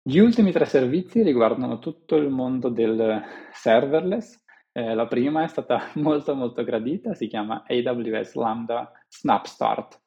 Gli 0.03 0.19
ultimi 0.19 0.53
tre 0.53 0.67
servizi 0.67 1.23
riguardano 1.23 1.79
tutto 1.79 2.17
il 2.17 2.29
mondo 2.29 2.69
del 2.69 3.23
serverless. 3.53 4.39
Eh, 4.73 4.95
la 4.95 5.07
prima 5.07 5.43
è 5.43 5.49
stata 5.49 5.91
molto 5.97 6.35
molto 6.35 6.63
gradita, 6.63 7.15
si 7.15 7.27
chiama 7.27 7.65
AWS 7.67 8.35
Lambda 8.35 8.93
Snapstart. 9.09 10.01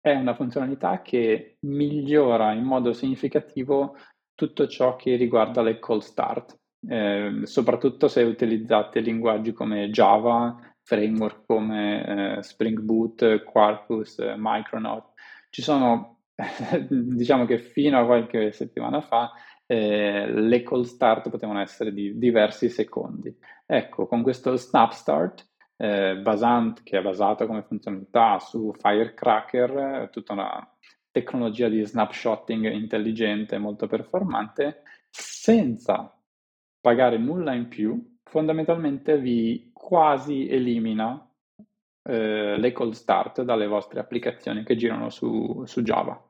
È 0.00 0.14
una 0.14 0.34
funzionalità 0.34 1.02
che 1.02 1.58
migliora 1.60 2.52
in 2.52 2.64
modo 2.64 2.92
significativo 2.92 3.96
tutto 4.34 4.66
ciò 4.66 4.96
che 4.96 5.14
riguarda 5.16 5.62
le 5.62 5.78
call 5.78 6.00
start, 6.00 6.58
eh, 6.88 7.42
soprattutto 7.44 8.08
se 8.08 8.22
utilizzate 8.22 9.00
linguaggi 9.00 9.52
come 9.52 9.90
Java, 9.90 10.58
framework 10.82 11.46
come 11.46 12.38
eh, 12.38 12.42
Spring 12.42 12.80
Boot, 12.80 13.44
Quarkus, 13.44 14.18
Micronaut. 14.36 15.12
Ci 15.50 15.62
sono 15.62 16.22
diciamo 16.88 17.44
che 17.44 17.58
fino 17.58 18.00
a 18.00 18.04
qualche 18.04 18.50
settimana 18.50 19.00
fa 19.00 19.30
eh, 19.66 20.30
le 20.30 20.62
call 20.62 20.82
start 20.82 21.30
potevano 21.30 21.60
essere 21.60 21.92
di 21.92 22.18
diversi 22.18 22.68
secondi. 22.68 23.34
Ecco, 23.74 24.06
con 24.06 24.20
questo 24.20 24.54
snap 24.56 24.90
start 24.92 25.48
eh, 25.78 26.18
Basant, 26.18 26.82
che 26.82 26.98
è 26.98 27.02
basato 27.02 27.46
come 27.46 27.62
funzionalità 27.62 28.38
su 28.38 28.70
Firecracker, 28.78 30.10
tutta 30.12 30.34
una 30.34 30.76
tecnologia 31.10 31.70
di 31.70 31.82
snapshotting 31.82 32.70
intelligente 32.70 33.56
molto 33.56 33.86
performante, 33.86 34.82
senza 35.08 36.14
pagare 36.82 37.16
nulla 37.16 37.54
in 37.54 37.68
più, 37.68 38.18
fondamentalmente 38.24 39.18
vi 39.18 39.70
quasi 39.72 40.50
elimina 40.50 41.26
eh, 42.02 42.58
le 42.58 42.72
cold 42.72 42.92
start 42.92 43.40
dalle 43.40 43.68
vostre 43.68 44.00
applicazioni 44.00 44.64
che 44.64 44.76
girano 44.76 45.08
su, 45.08 45.62
su 45.64 45.80
Java. 45.80 46.22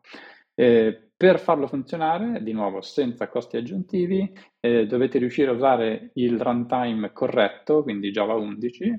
Eh, 0.54 1.11
per 1.22 1.38
farlo 1.38 1.68
funzionare, 1.68 2.42
di 2.42 2.50
nuovo 2.50 2.80
senza 2.80 3.28
costi 3.28 3.56
aggiuntivi, 3.56 4.28
eh, 4.58 4.86
dovete 4.86 5.20
riuscire 5.20 5.50
a 5.50 5.54
usare 5.54 6.10
il 6.14 6.40
runtime 6.40 7.12
corretto, 7.12 7.84
quindi 7.84 8.10
Java 8.10 8.34
11, 8.34 8.92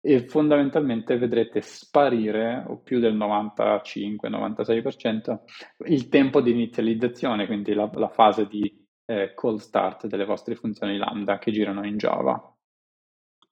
e 0.00 0.26
fondamentalmente 0.26 1.16
vedrete 1.16 1.60
sparire 1.60 2.64
o 2.66 2.80
più 2.80 2.98
del 2.98 3.16
95-96% 3.16 5.38
il 5.86 6.08
tempo 6.08 6.40
di 6.40 6.50
inizializzazione, 6.50 7.46
quindi 7.46 7.72
la, 7.72 7.88
la 7.94 8.08
fase 8.08 8.48
di 8.48 8.84
eh, 9.04 9.32
call 9.36 9.58
start 9.58 10.08
delle 10.08 10.24
vostre 10.24 10.56
funzioni 10.56 10.96
lambda 10.96 11.38
che 11.38 11.52
girano 11.52 11.86
in 11.86 11.98
Java. 11.98 12.52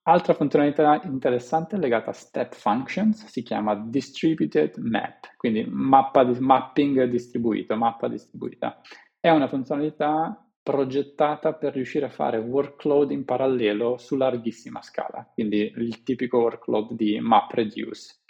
Altra 0.09 0.33
funzionalità 0.33 0.99
interessante 1.03 1.77
legata 1.77 2.09
a 2.09 2.13
step 2.13 2.55
functions 2.55 3.27
si 3.27 3.43
chiama 3.43 3.75
distributed 3.75 4.75
map, 4.77 5.35
quindi 5.37 5.63
mappa 5.69 6.23
di, 6.23 6.35
mapping 6.39 7.03
distribuito, 7.03 7.75
mappa 7.75 8.07
distribuita. 8.07 8.81
È 9.19 9.29
una 9.29 9.47
funzionalità 9.47 10.43
progettata 10.63 11.53
per 11.53 11.73
riuscire 11.73 12.07
a 12.07 12.09
fare 12.09 12.39
workload 12.39 13.11
in 13.11 13.23
parallelo 13.23 13.97
su 13.99 14.15
larghissima 14.15 14.81
scala, 14.81 15.29
quindi 15.31 15.71
il 15.75 16.01
tipico 16.01 16.39
workload 16.39 16.93
di 16.93 17.19
MapReduce. 17.19 18.21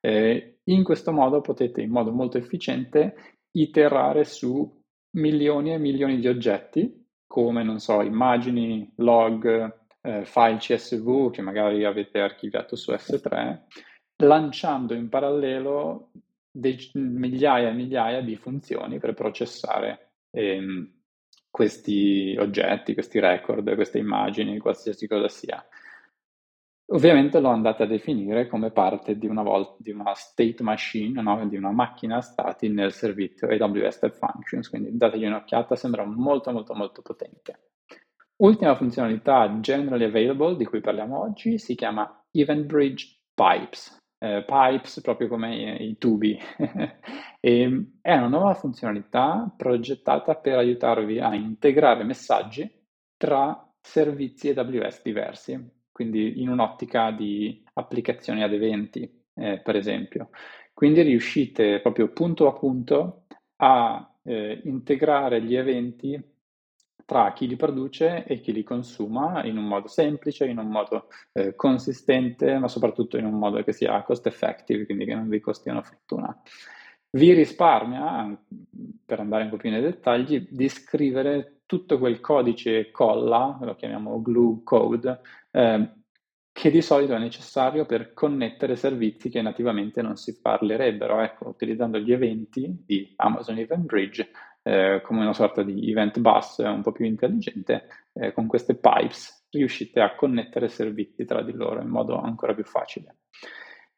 Eh, 0.00 0.58
in 0.64 0.82
questo 0.82 1.12
modo 1.12 1.40
potete 1.40 1.80
in 1.80 1.90
modo 1.90 2.10
molto 2.10 2.36
efficiente 2.36 3.14
iterare 3.52 4.24
su 4.24 4.68
milioni 5.12 5.72
e 5.72 5.78
milioni 5.78 6.18
di 6.18 6.26
oggetti, 6.26 7.06
come, 7.28 7.62
non 7.62 7.78
so, 7.78 8.02
immagini, 8.02 8.92
log, 8.96 9.86
eh, 10.08 10.24
file 10.24 10.56
CSV 10.56 11.30
che 11.30 11.42
magari 11.42 11.84
avete 11.84 12.20
archiviato 12.20 12.76
su 12.76 12.92
S3, 12.92 13.58
lanciando 14.22 14.94
in 14.94 15.08
parallelo 15.08 16.10
dec- 16.50 16.94
migliaia 16.94 17.68
e 17.68 17.74
migliaia 17.74 18.22
di 18.22 18.36
funzioni 18.36 18.98
per 18.98 19.12
processare 19.12 20.12
ehm, 20.30 20.90
questi 21.50 22.36
oggetti, 22.38 22.94
questi 22.94 23.20
record, 23.20 23.74
queste 23.74 23.98
immagini, 23.98 24.58
qualsiasi 24.58 25.06
cosa 25.06 25.28
sia. 25.28 25.64
Ovviamente 26.90 27.38
lo 27.40 27.50
andate 27.50 27.82
a 27.82 27.86
definire 27.86 28.46
come 28.46 28.70
parte 28.70 29.18
di 29.18 29.26
una, 29.26 29.42
volta, 29.42 29.76
di 29.78 29.90
una 29.90 30.14
state 30.14 30.62
machine, 30.62 31.20
no? 31.20 31.46
di 31.46 31.56
una 31.56 31.70
macchina 31.70 32.22
stati 32.22 32.70
nel 32.70 32.92
servizio 32.92 33.46
AWS 33.46 33.88
Step 33.88 34.14
Functions, 34.14 34.70
quindi 34.70 34.96
dategli 34.96 35.26
un'occhiata, 35.26 35.76
sembra 35.76 36.06
molto 36.06 36.50
molto 36.50 36.74
molto 36.74 37.02
potente. 37.02 37.58
Ultima 38.40 38.74
funzionalità 38.74 39.58
generally 39.60 40.04
available 40.04 40.56
di 40.56 40.64
cui 40.64 40.80
parliamo 40.80 41.20
oggi 41.20 41.58
si 41.58 41.74
chiama 41.74 42.24
Event 42.30 42.66
Bridge 42.66 43.20
Pipes. 43.34 43.96
Eh, 44.18 44.44
pipes 44.44 45.00
proprio 45.00 45.28
come 45.28 45.56
i, 45.56 45.90
i 45.90 45.98
tubi. 45.98 46.38
e, 47.40 47.86
è 48.00 48.16
una 48.16 48.28
nuova 48.28 48.54
funzionalità 48.54 49.52
progettata 49.56 50.34
per 50.36 50.58
aiutarvi 50.58 51.20
a 51.20 51.34
integrare 51.34 52.04
messaggi 52.04 52.68
tra 53.16 53.68
servizi 53.80 54.50
AWS 54.50 55.02
diversi 55.02 55.76
quindi 55.98 56.40
in 56.40 56.48
un'ottica 56.48 57.10
di 57.10 57.60
applicazioni 57.72 58.44
ad 58.44 58.52
eventi, 58.52 59.24
eh, 59.34 59.58
per 59.58 59.74
esempio. 59.74 60.30
Quindi 60.72 61.02
riuscite 61.02 61.80
proprio 61.80 62.12
punto 62.12 62.46
a 62.46 62.52
punto 62.52 63.24
a 63.56 64.08
eh, 64.22 64.60
integrare 64.62 65.42
gli 65.42 65.56
eventi 65.56 66.16
tra 67.08 67.32
chi 67.32 67.46
li 67.48 67.56
produce 67.56 68.24
e 68.26 68.38
chi 68.38 68.52
li 68.52 68.62
consuma 68.62 69.42
in 69.42 69.56
un 69.56 69.64
modo 69.64 69.88
semplice, 69.88 70.44
in 70.44 70.58
un 70.58 70.66
modo 70.68 71.06
eh, 71.32 71.54
consistente, 71.54 72.58
ma 72.58 72.68
soprattutto 72.68 73.16
in 73.16 73.24
un 73.24 73.32
modo 73.32 73.64
che 73.64 73.72
sia 73.72 74.02
cost 74.02 74.26
effective, 74.26 74.84
quindi 74.84 75.06
che 75.06 75.14
non 75.14 75.26
vi 75.26 75.40
costi 75.40 75.70
una 75.70 75.80
fortuna. 75.80 76.38
Vi 77.08 77.32
risparmia, 77.32 78.38
per 79.06 79.20
andare 79.20 79.44
un 79.44 79.48
po' 79.48 79.56
più 79.56 79.70
nei 79.70 79.80
dettagli, 79.80 80.48
di 80.50 80.68
scrivere 80.68 81.60
tutto 81.64 81.98
quel 81.98 82.20
codice 82.20 82.90
colla, 82.90 83.56
lo 83.58 83.74
chiamiamo 83.74 84.20
glue 84.20 84.60
code, 84.62 85.20
eh, 85.50 85.90
che 86.52 86.70
di 86.70 86.82
solito 86.82 87.14
è 87.14 87.18
necessario 87.18 87.86
per 87.86 88.12
connettere 88.12 88.76
servizi 88.76 89.30
che 89.30 89.40
nativamente 89.40 90.02
non 90.02 90.16
si 90.16 90.38
parlerebbero. 90.42 91.22
Ecco, 91.22 91.48
utilizzando 91.48 91.98
gli 91.98 92.12
eventi 92.12 92.82
di 92.84 93.14
Amazon 93.16 93.56
Event 93.56 93.86
Bridge 93.86 94.30
eh, 94.68 95.00
come 95.02 95.20
una 95.20 95.32
sorta 95.32 95.62
di 95.62 95.90
event 95.90 96.20
bus 96.20 96.58
un 96.58 96.82
po' 96.82 96.92
più 96.92 97.06
intelligente, 97.06 97.86
eh, 98.12 98.32
con 98.32 98.46
queste 98.46 98.74
pipes 98.74 99.46
riuscite 99.50 100.00
a 100.00 100.14
connettere 100.14 100.68
servizi 100.68 101.24
tra 101.24 101.42
di 101.42 101.52
loro 101.52 101.80
in 101.80 101.88
modo 101.88 102.20
ancora 102.20 102.52
più 102.52 102.64
facile. 102.64 103.16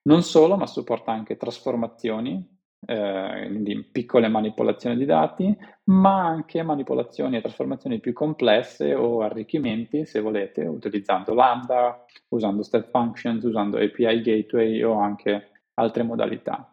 Non 0.03 0.23
solo, 0.23 0.57
ma 0.57 0.67
supporta 0.67 1.11
anche 1.11 1.37
trasformazioni 1.37 2.59
eh, 2.87 3.47
quindi 3.49 3.85
piccole 3.85 4.29
manipolazioni 4.29 4.97
di 4.97 5.05
dati, 5.05 5.55
ma 5.85 6.25
anche 6.25 6.63
manipolazioni 6.63 7.37
e 7.37 7.41
trasformazioni 7.41 8.01
più 8.01 8.13
complesse 8.13 8.95
o 8.95 9.23
arricchimenti, 9.23 10.07
se 10.07 10.21
volete, 10.21 10.65
utilizzando 10.65 11.35
Lambda, 11.35 12.05
usando 12.29 12.63
step 12.63 12.89
functions, 12.91 13.43
usando 13.45 13.77
API 13.77 14.23
gateway 14.23 14.83
o 14.83 14.99
anche 14.99 15.51
altre 15.75 16.05
modalità. 16.05 16.73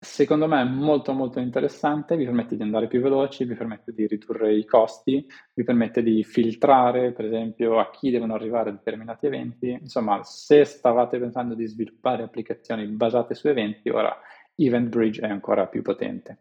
Secondo 0.00 0.46
me 0.46 0.60
è 0.60 0.64
molto 0.64 1.12
molto 1.12 1.40
interessante, 1.40 2.16
vi 2.16 2.24
permette 2.24 2.54
di 2.54 2.62
andare 2.62 2.86
più 2.86 3.00
veloci, 3.00 3.44
vi 3.44 3.54
permette 3.54 3.92
di 3.92 4.06
ridurre 4.06 4.54
i 4.54 4.64
costi, 4.64 5.26
vi 5.54 5.64
permette 5.64 6.04
di 6.04 6.22
filtrare 6.22 7.10
per 7.10 7.24
esempio 7.24 7.80
a 7.80 7.90
chi 7.90 8.10
devono 8.10 8.34
arrivare 8.34 8.70
determinati 8.70 9.26
eventi. 9.26 9.70
Insomma, 9.70 10.22
se 10.22 10.64
stavate 10.64 11.18
pensando 11.18 11.54
di 11.54 11.66
sviluppare 11.66 12.22
applicazioni 12.22 12.86
basate 12.86 13.34
su 13.34 13.48
eventi, 13.48 13.88
ora 13.88 14.16
Event 14.54 14.88
Bridge 14.88 15.20
è 15.20 15.28
ancora 15.28 15.66
più 15.66 15.82
potente. 15.82 16.38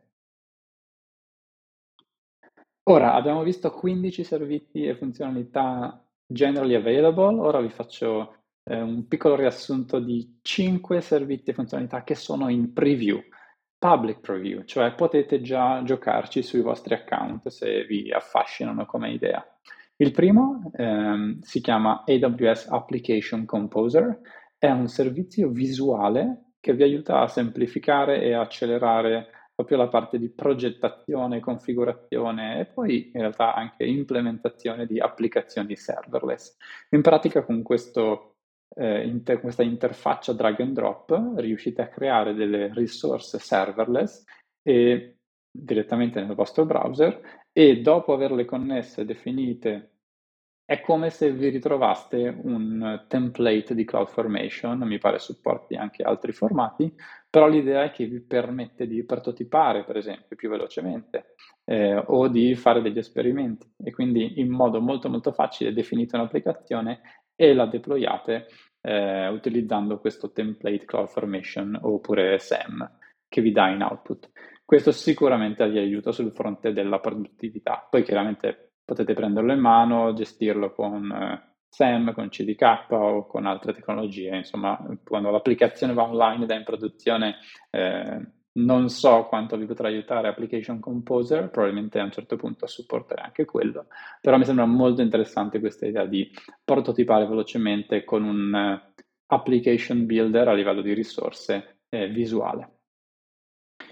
Ora 2.90 3.14
abbiamo 3.16 3.44
visto 3.44 3.72
15 3.72 4.24
servizi 4.24 4.86
e 4.86 4.96
funzionalità 4.96 6.06
generally 6.26 6.76
available, 6.76 7.40
ora 7.40 7.60
vi 7.60 7.70
faccio 7.70 8.36
eh, 8.64 8.80
un 8.80 9.08
piccolo 9.08 9.36
riassunto 9.36 10.00
di 10.00 10.40
5 10.42 11.02
servizi 11.02 11.50
e 11.50 11.54
funzionalità 11.54 12.04
che 12.04 12.16
sono 12.16 12.50
in 12.50 12.72
preview, 12.72 13.20
public 13.78 14.20
preview, 14.22 14.64
cioè 14.64 14.94
potete 14.94 15.42
già 15.42 15.82
giocarci 15.84 16.42
sui 16.42 16.62
vostri 16.62 16.96
account 16.96 17.48
se 17.50 17.86
vi 17.86 18.12
affascinano 18.12 18.86
come 18.86 19.12
idea. 19.12 19.46
Il 19.98 20.12
primo 20.12 20.72
ehm, 20.76 21.40
si 21.42 21.62
chiama 21.62 22.04
AWS 22.06 22.68
Application 22.70 23.46
Composer, 23.46 24.20
è 24.58 24.70
un 24.70 24.88
servizio 24.88 25.50
visuale 25.50 26.54
che 26.60 26.74
vi 26.74 26.84
aiuta 26.84 27.22
a 27.22 27.28
semplificare 27.28 28.22
e 28.22 28.34
accelerare 28.34 29.30
proprio 29.58 29.78
la 29.78 29.88
parte 29.88 30.20
di 30.20 30.30
progettazione, 30.30 31.40
configurazione 31.40 32.60
e 32.60 32.66
poi 32.66 33.10
in 33.12 33.22
realtà 33.22 33.56
anche 33.56 33.86
implementazione 33.86 34.86
di 34.86 35.00
applicazioni 35.00 35.76
serverless. 35.76 36.56
In 36.92 37.02
pratica 37.02 37.44
con 37.44 37.64
questo, 37.64 38.37
eh, 38.76 39.06
inter- 39.06 39.40
questa 39.40 39.64
interfaccia 39.64 40.34
drag 40.34 40.62
and 40.62 40.74
drop 40.74 41.34
riuscite 41.38 41.82
a 41.82 41.88
creare 41.88 42.34
delle 42.34 42.72
risorse 42.74 43.40
serverless 43.40 44.24
e, 44.62 45.18
direttamente 45.50 46.22
nel 46.22 46.36
vostro 46.36 46.66
browser 46.66 47.46
e 47.52 47.82
dopo 47.82 48.14
averle 48.14 48.46
connesse, 48.46 49.06
definite 49.06 49.92
è 50.68 50.82
come 50.82 51.10
se 51.12 51.32
vi 51.32 51.48
ritrovaste 51.48 52.42
un 52.44 53.06
template 53.08 53.74
di 53.74 53.86
CloudFormation, 53.86 54.80
mi 54.80 54.98
pare 54.98 55.18
supporti 55.18 55.76
anche 55.76 56.04
altri 56.04 56.34
formati, 56.34 56.94
però 57.30 57.48
l'idea 57.48 57.84
è 57.84 57.92
che 57.92 58.06
vi 58.06 58.20
permette 58.20 58.86
di 58.86 59.06
prototipare, 59.06 59.86
per 59.86 59.96
esempio, 59.96 60.36
più 60.36 60.50
velocemente 60.50 61.36
eh, 61.64 61.96
o 61.96 62.28
di 62.28 62.54
fare 62.56 62.82
degli 62.82 62.98
esperimenti. 62.98 63.66
E 63.82 63.92
quindi 63.92 64.42
in 64.42 64.50
modo 64.50 64.82
molto 64.82 65.08
molto 65.08 65.32
facile 65.32 65.72
definite 65.72 66.18
un'applicazione 66.18 67.00
e 67.38 67.54
la 67.54 67.68
deployate 67.68 68.48
eh, 68.82 69.30
utilizzando 69.30 70.00
questo 70.00 70.34
template 70.34 70.84
CloudFormation 70.84 71.80
oppure 71.82 72.40
SEM 72.40 72.98
che 73.30 73.42
vi 73.42 73.52
dà 73.52 73.70
in 73.70 73.84
output. 73.84 74.32
Questo 74.66 74.92
sicuramente 74.92 75.70
vi 75.70 75.78
aiuta 75.78 76.12
sul 76.12 76.34
fronte 76.34 76.74
della 76.74 77.00
produttività. 77.00 77.88
Poi 77.90 78.04
chiaramente 78.04 78.74
potete 78.84 79.14
prenderlo 79.14 79.54
in 79.54 79.60
mano, 79.60 80.14
gestirlo 80.14 80.74
con 80.74 81.10
eh, 81.12 81.56
SEM, 81.70 82.14
con 82.14 82.30
CDK 82.30 82.88
o 82.90 83.28
con 83.28 83.46
altre 83.46 83.74
tecnologie. 83.74 84.36
Insomma, 84.36 84.78
quando 85.04 85.30
l'applicazione 85.30 85.94
va 85.94 86.04
online 86.04 86.44
ed 86.44 86.52
è 86.52 86.56
in 86.56 86.64
produzione, 86.64 87.36
eh, 87.70 88.32
non 88.58 88.90
so 88.90 89.26
quanto 89.26 89.58
vi 89.58 89.66
potrà 89.66 89.88
aiutare 89.88 90.28
Application 90.28 90.80
Composer, 90.80 91.50
probabilmente 91.50 92.00
a 92.00 92.04
un 92.04 92.12
certo 92.12 92.36
punto 92.36 92.68
supporterà 92.68 93.24
anche 93.24 93.46
quello, 93.46 93.88
però 94.22 94.38
mi 94.38 94.46
sembra 94.46 94.66
molto 94.66 95.02
interessante 95.02 95.60
questa 95.60 95.86
idea 95.86 96.06
di 96.06 96.30
prototipare 96.64 97.28
velocemente 97.28 98.04
con 98.04 98.24
un 98.24 98.80
application 99.28 100.06
builder 100.06 100.48
a 100.48 100.54
livello 100.54 100.82
di 100.82 100.94
risorse 100.94 101.82
eh, 101.90 102.08
visuale. 102.08 102.76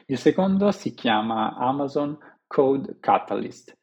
Il 0.07 0.17
secondo 0.17 0.71
si 0.71 0.93
chiama 0.93 1.55
Amazon 1.55 2.17
Code 2.47 2.97
Catalyst. 2.99 3.77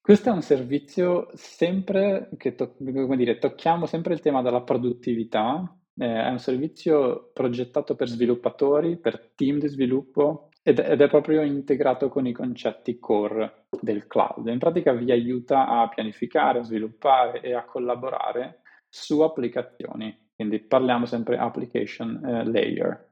Questo 0.00 0.30
è 0.30 0.32
un 0.32 0.42
servizio 0.42 1.28
sempre 1.34 2.28
che 2.36 2.54
to- 2.54 2.74
dire, 2.78 3.38
tocchiamo 3.38 3.86
sempre 3.86 4.14
il 4.14 4.20
tema 4.20 4.42
della 4.42 4.62
produttività. 4.62 5.76
Eh, 5.94 6.06
è 6.06 6.28
un 6.28 6.38
servizio 6.38 7.30
progettato 7.32 7.94
per 7.94 8.08
sviluppatori, 8.08 8.96
per 8.96 9.32
team 9.34 9.58
di 9.58 9.68
sviluppo 9.68 10.48
ed, 10.62 10.78
ed 10.78 11.00
è 11.00 11.08
proprio 11.08 11.42
integrato 11.42 12.08
con 12.08 12.26
i 12.26 12.32
concetti 12.32 12.98
core 12.98 13.66
del 13.80 14.06
cloud. 14.06 14.46
In 14.46 14.58
pratica 14.58 14.92
vi 14.92 15.10
aiuta 15.10 15.66
a 15.66 15.88
pianificare, 15.88 16.60
a 16.60 16.62
sviluppare 16.62 17.40
e 17.40 17.54
a 17.54 17.64
collaborare 17.64 18.60
su 18.88 19.20
applicazioni. 19.20 20.30
Quindi 20.34 20.60
parliamo 20.60 21.04
sempre 21.06 21.36
application 21.36 22.24
eh, 22.24 22.44
layer. 22.44 23.10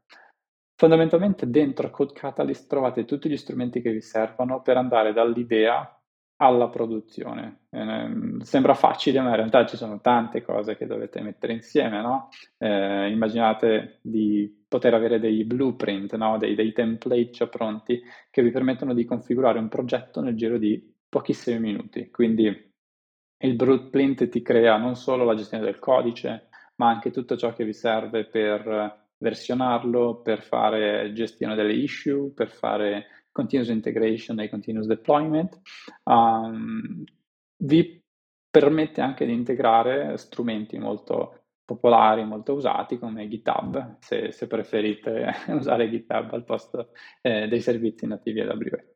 Fondamentalmente 0.74 1.50
dentro 1.50 1.90
Code 1.90 2.14
Catalyst 2.14 2.66
trovate 2.66 3.04
tutti 3.04 3.28
gli 3.28 3.36
strumenti 3.36 3.82
che 3.82 3.92
vi 3.92 4.00
servono 4.00 4.62
per 4.62 4.78
andare 4.78 5.12
dall'idea 5.12 5.99
alla 6.42 6.68
produzione. 6.68 7.66
Eh, 7.70 8.38
sembra 8.40 8.74
facile, 8.74 9.20
ma 9.20 9.28
in 9.30 9.36
realtà 9.36 9.66
ci 9.66 9.76
sono 9.76 10.00
tante 10.00 10.42
cose 10.42 10.76
che 10.76 10.86
dovete 10.86 11.20
mettere 11.20 11.52
insieme, 11.52 12.00
no? 12.00 12.28
eh, 12.58 13.10
immaginate 13.10 13.98
di 14.00 14.64
poter 14.66 14.94
avere 14.94 15.20
dei 15.20 15.44
blueprint, 15.44 16.16
no? 16.16 16.38
dei, 16.38 16.54
dei, 16.54 16.72
template 16.72 17.30
già 17.30 17.46
pronti 17.46 18.00
che 18.30 18.42
vi 18.42 18.50
permettono 18.50 18.94
di 18.94 19.04
configurare 19.04 19.58
un 19.58 19.68
progetto 19.68 20.22
nel 20.22 20.34
giro 20.34 20.56
di 20.56 20.94
pochissimi 21.08 21.58
minuti. 21.60 22.10
Quindi 22.10 22.72
il 23.42 23.54
blueprint 23.54 24.28
ti 24.28 24.40
crea 24.40 24.78
non 24.78 24.96
solo 24.96 25.24
la 25.24 25.34
gestione 25.34 25.64
del 25.64 25.78
codice, 25.78 26.48
ma 26.76 26.88
anche 26.88 27.10
tutto 27.10 27.36
ciò 27.36 27.52
che 27.52 27.64
vi 27.64 27.74
serve 27.74 28.24
per 28.24 29.08
versionarlo, 29.18 30.22
per 30.22 30.40
fare 30.40 31.12
gestione 31.12 31.54
delle 31.54 31.74
issue, 31.74 32.30
per 32.30 32.48
fare 32.48 33.19
continuous 33.32 33.70
integration 33.70 34.40
e 34.40 34.48
continuous 34.48 34.86
deployment, 34.86 35.60
um, 36.04 37.04
vi 37.58 38.02
permette 38.50 39.00
anche 39.00 39.24
di 39.26 39.32
integrare 39.32 40.16
strumenti 40.16 40.78
molto 40.78 41.40
popolari, 41.64 42.24
molto 42.24 42.54
usati 42.54 42.98
come 42.98 43.28
GitHub, 43.28 43.98
se, 44.00 44.32
se 44.32 44.46
preferite 44.48 45.32
usare 45.48 45.88
GitHub 45.88 46.32
al 46.32 46.44
posto 46.44 46.90
eh, 47.20 47.46
dei 47.46 47.60
servizi 47.60 48.06
nativi 48.06 48.40
AWS. 48.40 48.88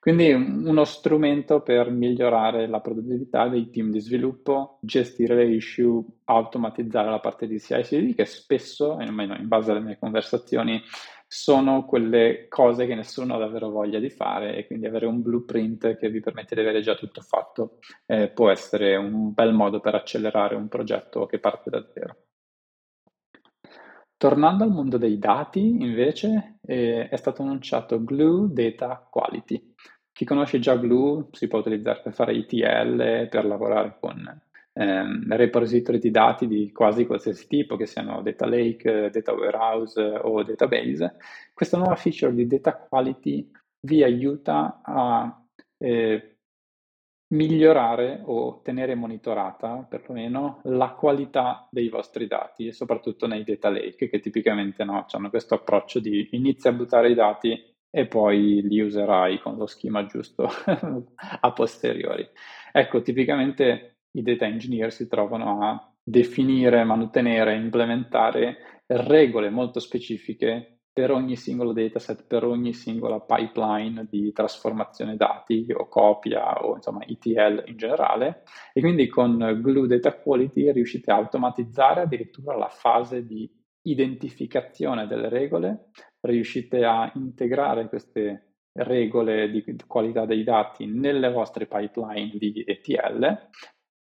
Quindi 0.00 0.32
uno 0.32 0.84
strumento 0.84 1.60
per 1.60 1.90
migliorare 1.90 2.66
la 2.66 2.80
produttività 2.80 3.48
dei 3.48 3.68
team 3.68 3.90
di 3.90 4.00
sviluppo, 4.00 4.78
gestire 4.80 5.34
le 5.34 5.44
issue, 5.44 6.02
automatizzare 6.24 7.10
la 7.10 7.20
parte 7.20 7.46
di 7.46 7.60
CI/CD 7.60 8.14
che 8.14 8.24
spesso, 8.24 8.96
almeno 8.96 9.36
in 9.36 9.46
base 9.46 9.72
alle 9.72 9.80
mie 9.80 9.98
conversazioni, 9.98 10.80
sono 11.32 11.84
quelle 11.84 12.48
cose 12.48 12.86
che 12.86 12.96
nessuno 12.96 13.36
ha 13.36 13.38
davvero 13.38 13.70
voglia 13.70 14.00
di 14.00 14.10
fare 14.10 14.56
e 14.56 14.66
quindi 14.66 14.88
avere 14.88 15.06
un 15.06 15.22
blueprint 15.22 15.96
che 15.96 16.10
vi 16.10 16.18
permette 16.18 16.56
di 16.56 16.60
avere 16.60 16.80
già 16.80 16.96
tutto 16.96 17.20
fatto 17.20 17.78
eh, 18.06 18.30
può 18.30 18.50
essere 18.50 18.96
un 18.96 19.32
bel 19.32 19.52
modo 19.52 19.78
per 19.78 19.94
accelerare 19.94 20.56
un 20.56 20.66
progetto 20.66 21.26
che 21.26 21.38
parte 21.38 21.70
da 21.70 21.86
zero. 21.88 22.16
Tornando 24.16 24.64
al 24.64 24.72
mondo 24.72 24.98
dei 24.98 25.20
dati, 25.20 25.60
invece, 25.60 26.58
eh, 26.62 27.08
è 27.08 27.16
stato 27.16 27.42
annunciato 27.42 28.02
Glue 28.02 28.48
Data 28.50 29.06
Quality. 29.08 29.74
Chi 30.10 30.24
conosce 30.24 30.58
già 30.58 30.74
Glue 30.74 31.28
si 31.30 31.46
può 31.46 31.60
utilizzare 31.60 32.00
per 32.02 32.12
fare 32.12 32.32
ETL, 32.32 33.28
per 33.28 33.44
lavorare 33.44 33.96
con 34.00 34.49
ehm, 34.72 35.36
repository 35.36 35.98
di 35.98 36.10
dati 36.10 36.46
di 36.46 36.70
quasi 36.72 37.06
qualsiasi 37.06 37.46
tipo, 37.46 37.76
che 37.76 37.86
siano 37.86 38.22
data 38.22 38.46
lake, 38.46 39.10
data 39.10 39.32
warehouse 39.32 40.00
o 40.00 40.42
database. 40.42 41.16
Questa 41.52 41.76
nuova 41.76 41.96
feature 41.96 42.34
di 42.34 42.46
data 42.46 42.76
quality 42.76 43.50
vi 43.80 44.02
aiuta 44.02 44.80
a 44.84 45.46
eh, 45.78 46.36
migliorare 47.32 48.22
o 48.24 48.60
tenere 48.62 48.94
monitorata 48.94 49.86
perlomeno 49.88 50.60
la 50.64 50.90
qualità 50.90 51.68
dei 51.70 51.88
vostri 51.88 52.26
dati 52.26 52.66
e 52.66 52.72
soprattutto 52.72 53.26
nei 53.26 53.44
data 53.44 53.70
lake 53.70 54.08
che 54.08 54.18
tipicamente 54.18 54.82
no, 54.84 55.06
hanno 55.08 55.30
questo 55.30 55.54
approccio 55.54 56.00
di 56.00 56.28
inizia 56.32 56.70
a 56.70 56.72
buttare 56.72 57.10
i 57.10 57.14
dati 57.14 57.70
e 57.88 58.06
poi 58.06 58.62
li 58.62 58.80
userai 58.80 59.40
con 59.40 59.56
lo 59.56 59.66
schema 59.66 60.06
giusto 60.06 60.48
a 61.40 61.52
posteriori. 61.52 62.28
Ecco, 62.72 63.02
tipicamente 63.02 63.99
i 64.12 64.22
data 64.22 64.46
engineer 64.46 64.92
si 64.92 65.08
trovano 65.08 65.62
a 65.62 65.92
definire, 66.02 66.84
mantenere, 66.84 67.54
implementare 67.54 68.82
regole 68.86 69.50
molto 69.50 69.78
specifiche 69.78 70.80
per 70.92 71.12
ogni 71.12 71.36
singolo 71.36 71.72
dataset, 71.72 72.26
per 72.26 72.44
ogni 72.44 72.72
singola 72.72 73.20
pipeline 73.20 74.06
di 74.10 74.32
trasformazione 74.32 75.16
dati 75.16 75.64
o 75.72 75.86
copia 75.86 76.64
o 76.64 76.74
insomma 76.74 77.04
ETL 77.06 77.62
in 77.66 77.76
generale. 77.76 78.42
E 78.72 78.80
quindi 78.80 79.06
con 79.06 79.60
Glue 79.62 79.86
Data 79.86 80.12
Quality 80.14 80.72
riuscite 80.72 81.12
a 81.12 81.16
automatizzare 81.16 82.02
addirittura 82.02 82.56
la 82.56 82.68
fase 82.68 83.24
di 83.24 83.48
identificazione 83.82 85.06
delle 85.06 85.28
regole, 85.28 85.90
riuscite 86.20 86.84
a 86.84 87.10
integrare 87.14 87.88
queste 87.88 88.56
regole 88.72 89.50
di 89.50 89.64
qualità 89.86 90.26
dei 90.26 90.44
dati 90.44 90.86
nelle 90.86 91.30
vostre 91.30 91.66
pipeline 91.66 92.36
di 92.36 92.64
ETL 92.66 93.48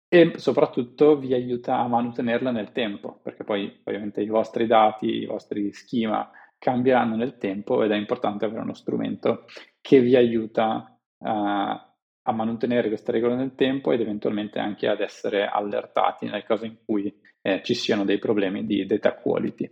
e 0.08 0.34
soprattutto 0.38 1.18
vi 1.18 1.34
aiuta 1.34 1.78
a 1.78 1.88
mantenerla 1.88 2.52
nel 2.52 2.72
tempo, 2.72 3.20
perché 3.22 3.44
poi 3.44 3.82
ovviamente 3.84 4.22
i 4.22 4.28
vostri 4.28 4.68
dati, 4.68 5.08
i 5.08 5.26
vostri 5.26 5.72
schema 5.74 6.30
cambieranno 6.58 7.16
nel 7.16 7.38
tempo 7.38 7.84
ed 7.84 7.92
è 7.92 7.96
importante 7.96 8.46
avere 8.46 8.62
uno 8.62 8.74
strumento 8.74 9.46
che 9.82 10.00
vi 10.00 10.16
aiuta 10.16 10.98
uh, 11.18 11.28
a 11.28 12.32
mantenere 12.32 12.88
queste 12.88 13.12
regole 13.12 13.36
nel 13.36 13.56
tempo 13.56 13.92
ed 13.92 14.02
eventualmente 14.02 14.60
anche 14.60 14.88
ad 14.88 15.02
essere 15.02 15.48
allertati 15.48 16.26
nel 16.26 16.44
caso 16.44 16.66
in 16.66 16.78
cui 16.84 17.14
eh, 17.42 17.62
ci 17.64 17.76
siano 17.76 18.04
dei 18.04 18.18
problemi 18.18 18.66
di 18.66 18.86
data 18.86 19.14
quality. 19.14 19.70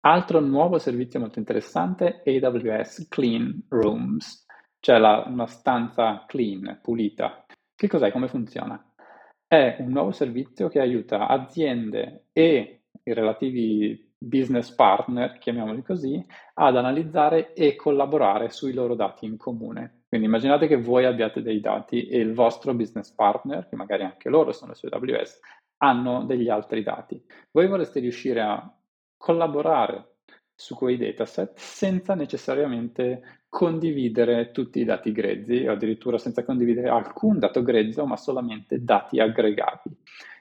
Altro 0.00 0.40
nuovo 0.40 0.78
servizio 0.78 1.18
molto 1.18 1.38
interessante 1.38 2.20
è 2.22 2.36
AWS 2.36 3.08
Clean 3.08 3.64
Rooms, 3.70 4.44
cioè 4.78 4.98
la, 4.98 5.24
una 5.26 5.46
stanza 5.46 6.24
clean, 6.26 6.80
pulita. 6.82 7.46
Che 7.74 7.88
cos'è? 7.88 8.12
Come 8.12 8.28
funziona? 8.28 8.93
È 9.54 9.76
un 9.78 9.92
nuovo 9.92 10.10
servizio 10.10 10.66
che 10.66 10.80
aiuta 10.80 11.28
aziende 11.28 12.24
e 12.32 12.80
i 13.04 13.12
relativi 13.14 14.12
business 14.18 14.74
partner, 14.74 15.38
chiamiamoli 15.38 15.80
così, 15.84 16.20
ad 16.54 16.76
analizzare 16.76 17.52
e 17.52 17.76
collaborare 17.76 18.50
sui 18.50 18.72
loro 18.72 18.96
dati 18.96 19.26
in 19.26 19.36
comune. 19.36 20.06
Quindi 20.08 20.26
immaginate 20.26 20.66
che 20.66 20.74
voi 20.74 21.04
abbiate 21.04 21.40
dei 21.40 21.60
dati 21.60 22.08
e 22.08 22.18
il 22.18 22.34
vostro 22.34 22.74
business 22.74 23.12
partner, 23.12 23.68
che 23.68 23.76
magari 23.76 24.02
anche 24.02 24.28
loro 24.28 24.50
sono 24.50 24.74
su 24.74 24.88
AWS, 24.90 25.38
hanno 25.76 26.24
degli 26.24 26.48
altri 26.48 26.82
dati. 26.82 27.24
Voi 27.52 27.68
vorreste 27.68 28.00
riuscire 28.00 28.40
a 28.40 28.76
collaborare 29.16 30.13
su 30.54 30.74
quei 30.74 30.96
dataset 30.96 31.52
senza 31.56 32.14
necessariamente 32.14 33.42
condividere 33.48 34.50
tutti 34.50 34.80
i 34.80 34.84
dati 34.84 35.12
grezzi 35.12 35.66
o 35.66 35.72
addirittura 35.72 36.18
senza 36.18 36.44
condividere 36.44 36.88
alcun 36.88 37.38
dato 37.38 37.62
grezzo, 37.62 38.06
ma 38.06 38.16
solamente 38.16 38.82
dati 38.82 39.20
aggregati. 39.20 39.90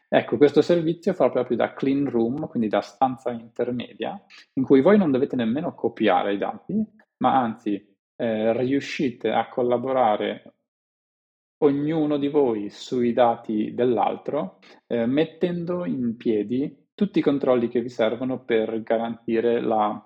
Ecco, 0.08 0.38
questo 0.38 0.62
servizio 0.62 1.14
fa 1.14 1.30
proprio 1.30 1.58
da 1.58 1.74
clean 1.74 2.08
room, 2.10 2.48
quindi 2.48 2.70
da 2.70 2.82
stanza 2.82 3.32
intermedia, 3.32 4.20
in 4.54 4.64
cui 4.64 4.82
voi 4.82 4.98
non 4.98 5.12
dovete 5.12 5.36
nemmeno 5.36 5.74
copiare 5.74 6.34
i 6.34 6.38
dati, 6.38 6.84
ma 7.18 7.42
anzi 7.42 7.96
eh, 8.16 8.54
riuscite 8.54 9.32
a 9.32 9.50
collaborare 9.50 10.54
ognuno 11.64 12.18
di 12.18 12.28
voi 12.28 12.70
sui 12.70 13.14
dati 13.14 13.74
dell'altro, 13.74 14.60
eh, 14.86 15.06
mettendo 15.06 15.86
in 15.86 16.16
piedi 16.16 16.83
tutti 16.94 17.20
i 17.20 17.22
controlli 17.22 17.68
che 17.68 17.82
vi 17.82 17.90
servono 17.90 18.44
per 18.44 18.82
garantire 18.84 19.62
la 19.62 20.02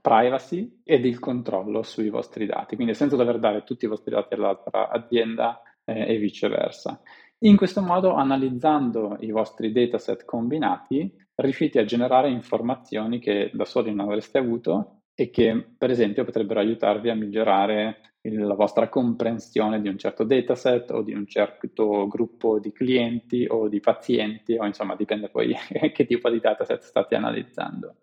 privacy 0.00 0.80
ed 0.84 1.04
il 1.04 1.18
controllo 1.18 1.82
sui 1.82 2.10
vostri 2.10 2.46
dati, 2.46 2.74
quindi 2.74 2.94
senza 2.94 3.16
dover 3.16 3.38
dare 3.38 3.64
tutti 3.64 3.86
i 3.86 3.88
vostri 3.88 4.12
dati 4.12 4.34
all'altra 4.34 4.90
azienda 4.90 5.62
eh, 5.84 6.14
e 6.14 6.18
viceversa. 6.18 7.00
In 7.42 7.56
questo 7.56 7.80
modo, 7.80 8.14
analizzando 8.14 9.16
i 9.20 9.30
vostri 9.30 9.72
dataset 9.72 10.24
combinati, 10.24 11.10
riuscite 11.36 11.78
a 11.78 11.84
generare 11.84 12.30
informazioni 12.30 13.20
che 13.20 13.50
da 13.54 13.64
soli 13.64 13.94
non 13.94 14.06
avreste 14.06 14.38
avuto 14.38 14.97
e 15.20 15.30
che, 15.30 15.66
per 15.76 15.90
esempio, 15.90 16.22
potrebbero 16.22 16.60
aiutarvi 16.60 17.10
a 17.10 17.16
migliorare 17.16 18.12
la 18.20 18.54
vostra 18.54 18.88
comprensione 18.88 19.80
di 19.80 19.88
un 19.88 19.98
certo 19.98 20.22
dataset 20.22 20.92
o 20.92 21.02
di 21.02 21.12
un 21.12 21.26
certo 21.26 22.06
gruppo 22.06 22.60
di 22.60 22.70
clienti 22.70 23.44
o 23.48 23.66
di 23.66 23.80
pazienti, 23.80 24.54
o 24.54 24.64
insomma, 24.64 24.94
dipende 24.94 25.28
poi 25.28 25.52
che 25.92 26.06
tipo 26.06 26.30
di 26.30 26.38
dataset 26.38 26.82
state 26.82 27.16
analizzando. 27.16 27.96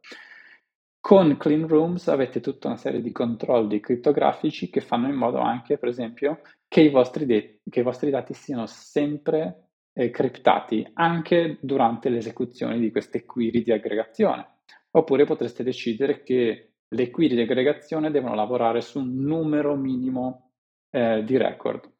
Con 0.99 1.37
Clean 1.37 1.65
Rooms 1.65 2.09
avete 2.09 2.41
tutta 2.41 2.67
una 2.67 2.75
serie 2.75 2.99
di 2.99 3.13
controlli 3.13 3.79
crittografici 3.79 4.69
che 4.69 4.81
fanno 4.81 5.07
in 5.07 5.15
modo 5.15 5.37
anche, 5.37 5.77
per 5.77 5.87
esempio, 5.87 6.41
che 6.67 6.81
i 6.81 6.89
vostri, 6.89 7.25
de- 7.25 7.61
che 7.69 7.79
i 7.79 7.83
vostri 7.83 8.09
dati 8.09 8.33
siano 8.33 8.65
sempre 8.65 9.69
eh, 9.93 10.09
criptati 10.09 10.85
anche 10.95 11.59
durante 11.61 12.09
l'esecuzione 12.09 12.77
di 12.77 12.91
queste 12.91 13.23
query 13.23 13.63
di 13.63 13.71
aggregazione. 13.71 14.55
Oppure 14.91 15.23
potreste 15.23 15.63
decidere 15.63 16.21
che 16.21 16.71
le 16.89 17.09
query 17.09 17.35
di 17.35 17.41
aggregazione 17.41 18.11
devono 18.11 18.35
lavorare 18.35 18.81
su 18.81 18.99
un 18.99 19.15
numero 19.15 19.75
minimo 19.75 20.51
eh, 20.89 21.23
di 21.23 21.37
record. 21.37 21.91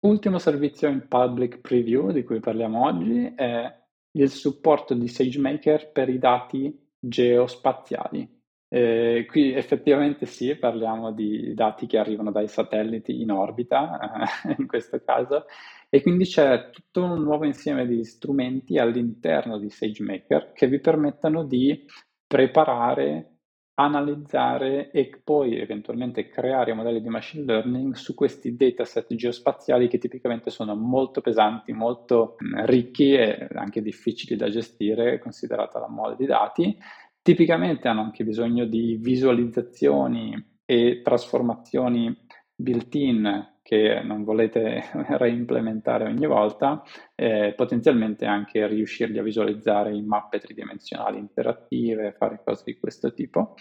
Ultimo 0.00 0.38
servizio 0.38 0.88
in 0.88 1.08
public 1.08 1.60
preview 1.60 2.12
di 2.12 2.22
cui 2.22 2.40
parliamo 2.40 2.84
oggi 2.84 3.32
è 3.34 3.84
il 4.12 4.30
supporto 4.30 4.94
di 4.94 5.08
SageMaker 5.08 5.90
per 5.90 6.08
i 6.08 6.18
dati 6.18 6.72
geospaziali. 6.98 8.34
Eh, 8.68 9.26
qui 9.28 9.52
effettivamente 9.52 10.26
sì, 10.26 10.54
parliamo 10.56 11.12
di 11.12 11.54
dati 11.54 11.86
che 11.86 11.98
arrivano 11.98 12.32
dai 12.32 12.48
satelliti 12.48 13.20
in 13.20 13.30
orbita, 13.30 14.26
eh, 14.44 14.54
in 14.58 14.66
questo 14.66 15.00
caso, 15.04 15.46
e 15.88 16.02
quindi 16.02 16.24
c'è 16.24 16.70
tutto 16.70 17.04
un 17.04 17.22
nuovo 17.22 17.44
insieme 17.44 17.86
di 17.86 18.04
strumenti 18.04 18.78
all'interno 18.78 19.58
di 19.58 19.70
SageMaker 19.70 20.52
che 20.52 20.66
vi 20.66 20.80
permettono 20.80 21.44
di 21.44 21.84
preparare 22.26 23.35
analizzare 23.78 24.90
e 24.90 25.20
poi 25.22 25.58
eventualmente 25.58 26.28
creare 26.28 26.72
modelli 26.72 27.02
di 27.02 27.08
machine 27.08 27.44
learning 27.44 27.94
su 27.94 28.14
questi 28.14 28.56
dataset 28.56 29.14
geospaziali 29.14 29.88
che 29.88 29.98
tipicamente 29.98 30.50
sono 30.50 30.74
molto 30.74 31.20
pesanti, 31.20 31.72
molto 31.72 32.36
mm, 32.42 32.64
ricchi 32.64 33.12
e 33.12 33.48
anche 33.54 33.82
difficili 33.82 34.36
da 34.36 34.48
gestire 34.48 35.18
considerata 35.18 35.78
la 35.78 35.88
mole 35.88 36.16
di 36.16 36.24
dati. 36.24 36.76
Tipicamente 37.20 37.88
hanno 37.88 38.02
anche 38.02 38.24
bisogno 38.24 38.64
di 38.64 38.96
visualizzazioni 39.00 40.54
e 40.64 41.00
trasformazioni 41.02 42.25
built-in 42.56 43.54
che 43.62 44.00
non 44.02 44.24
volete 44.24 44.84
reimplementare 45.18 46.04
ogni 46.04 46.26
volta, 46.26 46.82
eh, 47.14 47.52
potenzialmente 47.54 48.24
anche 48.24 48.66
riuscirli 48.66 49.18
a 49.18 49.22
visualizzare 49.22 49.94
in 49.94 50.06
mappe 50.06 50.38
tridimensionali 50.38 51.18
interattive, 51.18 52.14
fare 52.16 52.40
cose 52.44 52.62
di 52.64 52.78
questo 52.78 53.12
tipo. 53.12 53.54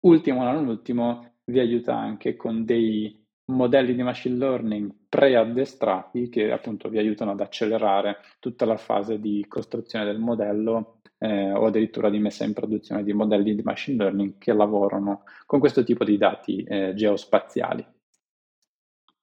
Ultimo, 0.00 0.44
non 0.44 0.66
ultimo, 0.66 1.34
vi 1.44 1.58
aiuta 1.58 1.96
anche 1.96 2.36
con 2.36 2.64
dei 2.64 3.18
modelli 3.46 3.94
di 3.94 4.02
machine 4.02 4.36
learning 4.36 4.94
preaddestrati 5.08 6.28
che 6.28 6.52
appunto 6.52 6.88
vi 6.88 6.98
aiutano 6.98 7.32
ad 7.32 7.40
accelerare 7.40 8.18
tutta 8.38 8.64
la 8.64 8.76
fase 8.76 9.18
di 9.18 9.44
costruzione 9.48 10.04
del 10.04 10.20
modello 10.20 11.00
eh, 11.18 11.52
o 11.52 11.66
addirittura 11.66 12.08
di 12.08 12.20
messa 12.20 12.44
in 12.44 12.52
produzione 12.52 13.02
di 13.02 13.12
modelli 13.12 13.54
di 13.54 13.62
machine 13.62 13.96
learning 13.96 14.38
che 14.38 14.52
lavorano 14.52 15.24
con 15.46 15.58
questo 15.58 15.82
tipo 15.82 16.04
di 16.04 16.16
dati 16.16 16.62
eh, 16.62 16.94
geospaziali. 16.94 17.84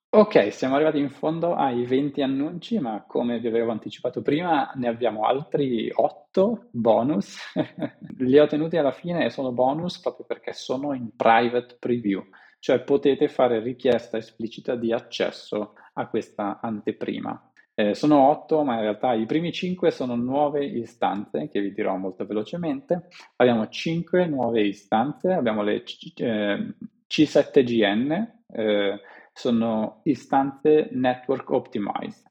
Ok, 0.10 0.54
siamo 0.54 0.76
arrivati 0.76 1.00
in 1.00 1.10
fondo 1.10 1.54
ai 1.54 1.86
20 1.86 2.22
annunci, 2.22 2.80
ma 2.80 3.04
come 3.06 3.40
vi 3.40 3.48
avevo 3.48 3.72
anticipato 3.72 4.22
prima, 4.22 4.72
ne 4.76 4.88
abbiamo 4.88 5.26
altri 5.26 5.92
8 5.94 6.70
bonus. 6.72 7.38
Li 8.20 8.40
ho 8.40 8.48
tenuti 8.48 8.78
alla 8.78 8.92
fine 8.92 9.26
e 9.26 9.30
sono 9.30 9.52
bonus 9.52 10.00
proprio 10.00 10.26
perché 10.26 10.54
sono 10.54 10.94
in 10.94 11.10
private 11.16 11.76
preview, 11.78 12.24
cioè 12.60 12.80
potete 12.80 13.28
fare 13.28 13.60
richiesta 13.60 14.18
esplicita 14.18 14.76
di 14.76 14.94
accesso 14.94 15.74
a 15.94 16.08
questa 16.08 16.60
anteprima. 16.62 17.52
Eh, 17.76 17.94
sono 17.94 18.30
8, 18.30 18.64
ma 18.64 18.76
in 18.76 18.82
realtà 18.82 19.14
i 19.14 19.26
primi 19.26 19.52
5 19.52 19.92
sono 19.92 20.16
nuove 20.16 20.66
istanze 20.66 21.50
che 21.50 21.60
vi 21.60 21.74
dirò 21.74 21.96
molto 21.98 22.26
velocemente. 22.26 23.10
Abbiamo 23.36 23.68
5 23.68 24.26
nuove 24.26 24.62
istanze, 24.62 25.34
abbiamo 25.34 25.62
le 25.62 25.84
C- 25.84 26.14
eh, 26.16 26.74
C7GN. 27.08 28.36
Eh, 28.50 29.00
sono 29.38 30.02
istanze 30.06 30.90
network 30.92 31.52
optimized. 31.52 32.26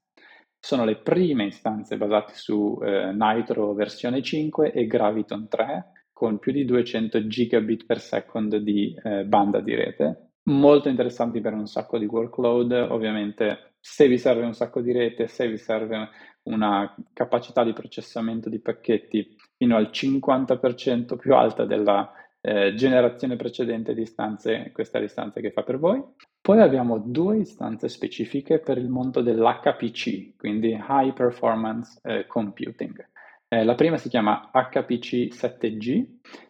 Sono 0.59 0.85
le 0.85 0.97
prime 0.97 1.47
istanze 1.47 1.97
basate 1.97 2.35
su 2.35 2.81
eh, 2.83 3.13
Nitro 3.13 3.73
versione 3.75 4.21
5 4.21 4.73
e 4.73 4.87
Graviton 4.87 5.47
3 5.47 6.09
con 6.13 6.41
più 6.41 6.51
di 6.51 6.65
200 6.65 7.29
gigabit 7.29 7.87
per 7.87 8.01
second 8.01 8.57
di 8.57 8.93
eh, 9.05 9.25
banda 9.25 9.61
di 9.61 9.77
rete. 9.77 10.31
Molto 10.49 10.89
interessanti 10.89 11.41
per 11.41 11.53
un 11.53 11.67
sacco 11.67 11.97
di 11.97 12.07
workload, 12.07 12.73
ovviamente 12.91 13.75
se 13.79 14.09
vi 14.09 14.19
serve 14.19 14.45
un 14.45 14.55
sacco 14.55 14.81
di 14.81 14.91
rete, 14.91 15.29
se 15.29 15.47
vi 15.47 15.59
serve 15.59 16.09
una 16.45 16.93
capacità 17.13 17.63
di 17.63 17.73
processamento 17.73 18.49
di 18.49 18.61
pacchetti 18.61 19.37
fino 19.57 19.77
al 19.77 19.91
50% 19.93 21.17
più 21.17 21.35
alta 21.35 21.65
della 21.65 22.11
eh, 22.41 22.75
generazione 22.75 23.37
precedente 23.37 23.95
di 23.95 24.03
istanze, 24.03 24.71
questa 24.73 24.99
è 24.99 25.01
l'istanza 25.01 25.41
che 25.41 25.51
fa 25.53 25.63
per 25.63 25.79
voi. 25.79 26.03
Poi 26.47 26.61
abbiamo 26.61 26.99
due 26.99 27.39
istanze 27.39 27.89
specifiche 27.89 28.61
per 28.61 28.79
il 28.79 28.89
mondo 28.89 29.21
dell'HPC, 29.21 30.37
quindi 30.37 30.69
High 30.69 31.13
Performance 31.13 31.99
eh, 32.05 32.29
Computing. 32.29 33.05
Eh, 33.49 33.65
la 33.65 33.75
prima 33.75 33.97
si 33.97 34.09
chiama 34.09 34.53
HPC 34.53 35.35
7G 35.35 36.05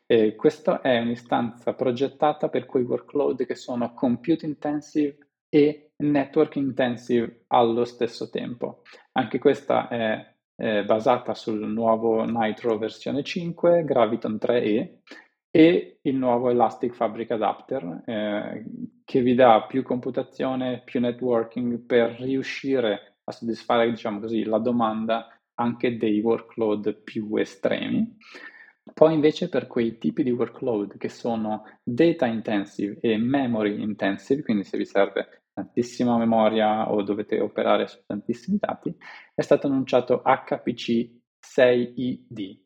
e 0.04 0.35
questa 0.35 0.82
è 0.82 0.98
un'istanza 0.98 1.72
progettata 1.72 2.50
per 2.50 2.66
quei 2.66 2.82
workload 2.82 3.46
che 3.46 3.54
sono 3.54 3.94
compute 3.94 4.44
intensive 4.44 5.16
e 5.48 5.92
network 5.96 6.56
intensive 6.56 7.44
allo 7.46 7.87
stesso 7.87 8.28
tempo. 8.28 8.82
Anche 9.12 9.38
questa 9.38 9.88
è 9.88 10.35
eh, 10.56 10.85
basata 10.85 11.32
sul 11.32 11.66
nuovo 11.66 12.22
Nitro 12.22 12.76
versione 12.76 13.22
5, 13.22 13.82
Graviton 13.82 14.38
3E 14.38 14.98
e 15.50 15.98
il 16.02 16.16
nuovo 16.16 16.50
Elastic 16.50 16.92
Fabric 16.92 17.30
Adapter 17.30 18.02
eh, 18.04 18.64
che 19.07 19.21
vi 19.21 19.35
dà 19.37 19.64
più 19.66 19.85
computazione, 19.85 20.83
più 20.85 20.99
networking 20.99 21.79
per 21.79 22.16
riuscire 22.19 23.19
a 23.23 23.31
soddisfare, 23.31 23.88
diciamo 23.88 24.19
così, 24.19 24.42
la 24.42 24.59
domanda 24.59 25.29
anche 25.55 25.97
dei 25.97 26.21
workload 26.21 27.03
più 27.03 27.37
estremi. 27.37 28.19
Poi 28.92 29.14
invece 29.14 29.49
per 29.49 29.69
quei 29.69 29.99
tipi 29.99 30.25
di 30.25 30.33
workload 30.33 30.97
che 30.97 31.09
sono 31.09 31.62
data 31.83 32.27
intensive 32.27 32.99
e 33.01 33.16
memory 33.16 33.81
intensive, 33.81 34.42
quindi 34.42 34.64
se 34.64 34.77
vi 34.77 34.85
serve 34.85 35.45
tantissima 35.53 36.19
memoria 36.19 36.90
o 36.90 37.03
dovete 37.03 37.40
operare 37.40 37.87
su 37.87 38.01
tantissimi 38.05 38.59
dati, 38.61 38.92
è 39.35 39.40
stato 39.40 39.69
annunciato 39.69 40.21
HPC 40.25 41.11
6ID, 41.57 42.64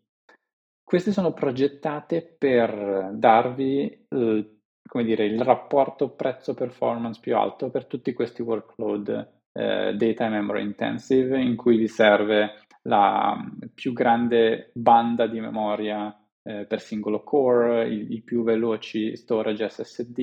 queste 0.90 1.12
sono 1.12 1.33
progettate 1.33 2.35
per 2.37 3.12
darvi 3.14 4.07
eh, 4.09 4.59
come 4.90 5.05
dire, 5.05 5.24
il 5.24 5.40
rapporto 5.40 6.09
prezzo-performance 6.09 7.20
più 7.20 7.37
alto 7.37 7.70
per 7.70 7.87
tutti 7.87 8.12
questi 8.12 8.42
workload 8.42 9.09
eh, 9.53 9.94
data 9.94 10.24
and 10.24 10.35
memory 10.35 10.62
intensive 10.62 11.40
in 11.40 11.55
cui 11.55 11.76
vi 11.76 11.87
serve 11.87 12.66
la 12.83 13.37
più 13.72 13.92
grande 13.92 14.72
banda 14.74 15.29
di 15.29 15.38
memoria 15.38 16.12
eh, 16.42 16.66
per 16.66 16.81
singolo 16.81 17.22
core, 17.22 17.88
i, 17.88 18.14
i, 18.14 18.22
più 18.22 18.42
veloci 18.42 19.14
storage 19.14 19.68
SSD, 19.68 20.18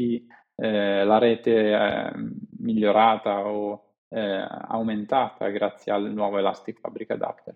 eh, 0.56 1.06
la 1.06 1.18
rete 1.18 1.72
eh, 1.72 2.12
migliorata 2.60 3.48
o 3.48 3.94
eh, 4.10 4.46
aumentata 4.68 5.48
grazie 5.48 5.94
al 5.94 6.12
nuovo 6.12 6.40
Elastic 6.40 6.78
Fabric 6.82 7.12
Adapter. 7.12 7.56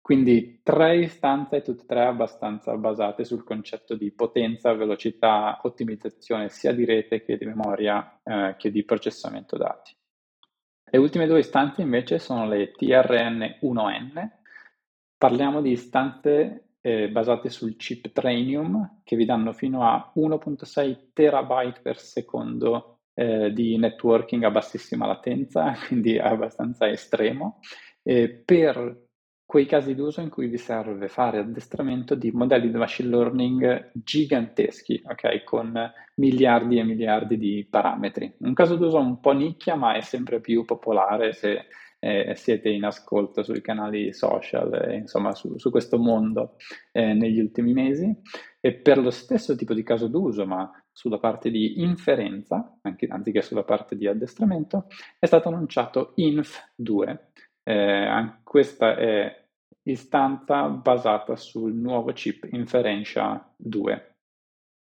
Quindi 0.00 0.60
tre 0.62 0.96
istanze, 0.96 1.62
tutte 1.62 1.82
e 1.82 1.86
tre 1.86 2.04
abbastanza 2.06 2.76
basate 2.76 3.24
sul 3.24 3.44
concetto 3.44 3.94
di 3.94 4.10
potenza, 4.12 4.72
velocità, 4.72 5.60
ottimizzazione 5.62 6.48
sia 6.48 6.72
di 6.72 6.84
rete 6.84 7.22
che 7.22 7.36
di 7.36 7.44
memoria 7.44 8.20
eh, 8.22 8.56
che 8.58 8.70
di 8.70 8.84
processamento 8.84 9.56
dati. 9.56 9.94
Le 10.92 10.98
ultime 10.98 11.26
due 11.26 11.38
istanze 11.38 11.82
invece 11.82 12.18
sono 12.18 12.48
le 12.48 12.72
TRN1N. 12.72 14.28
Parliamo 15.16 15.60
di 15.60 15.72
istanze 15.72 16.70
eh, 16.80 17.08
basate 17.10 17.50
sul 17.50 17.76
chip 17.76 18.10
Trainium 18.10 19.02
che 19.04 19.14
vi 19.14 19.26
danno 19.26 19.52
fino 19.52 19.84
a 19.84 20.12
1.6 20.16 21.10
terabyte 21.12 21.80
per 21.82 21.98
secondo 21.98 23.00
eh, 23.14 23.52
di 23.52 23.76
networking 23.76 24.42
a 24.44 24.50
bassissima 24.50 25.06
latenza, 25.06 25.74
quindi 25.86 26.18
abbastanza 26.18 26.88
estremo, 26.88 27.60
per 28.02 29.09
quei 29.50 29.66
casi 29.66 29.96
d'uso 29.96 30.20
in 30.20 30.28
cui 30.28 30.46
vi 30.46 30.58
serve 30.58 31.08
fare 31.08 31.40
addestramento 31.40 32.14
di 32.14 32.30
modelli 32.30 32.70
di 32.70 32.76
machine 32.76 33.08
learning 33.08 33.90
giganteschi, 33.94 35.02
ok, 35.04 35.42
con 35.42 35.92
miliardi 36.14 36.78
e 36.78 36.84
miliardi 36.84 37.36
di 37.36 37.66
parametri. 37.68 38.32
Un 38.42 38.54
caso 38.54 38.76
d'uso 38.76 38.98
un 38.98 39.18
po' 39.18 39.32
nicchia, 39.32 39.74
ma 39.74 39.96
è 39.96 40.02
sempre 40.02 40.38
più 40.40 40.64
popolare 40.64 41.32
se 41.32 41.66
eh, 41.98 42.32
siete 42.36 42.68
in 42.68 42.84
ascolto 42.84 43.42
sui 43.42 43.60
canali 43.60 44.12
social, 44.12 44.72
eh, 44.72 44.98
insomma, 44.98 45.34
su, 45.34 45.58
su, 45.58 45.68
questo 45.72 45.98
mondo 45.98 46.54
eh, 46.92 47.12
negli 47.12 47.40
ultimi 47.40 47.72
mesi. 47.72 48.08
E 48.60 48.74
per 48.74 48.98
lo 48.98 49.10
stesso 49.10 49.56
tipo 49.56 49.74
di 49.74 49.82
caso 49.82 50.06
d'uso, 50.06 50.46
ma 50.46 50.70
sulla 50.92 51.18
parte 51.18 51.50
di 51.50 51.82
inferenza, 51.82 52.78
anche, 52.82 53.08
anziché 53.10 53.42
sulla 53.42 53.64
parte 53.64 53.96
di 53.96 54.06
addestramento, 54.06 54.86
è 55.18 55.26
stato 55.26 55.48
annunciato 55.48 56.14
INF2. 56.16 57.18
Eh, 57.64 58.34
questa 58.44 58.96
è 58.96 59.39
istanza 59.82 60.68
basata 60.68 61.36
sul 61.36 61.74
nuovo 61.74 62.12
chip 62.12 62.48
Inferentia 62.52 63.52
2. 63.56 64.14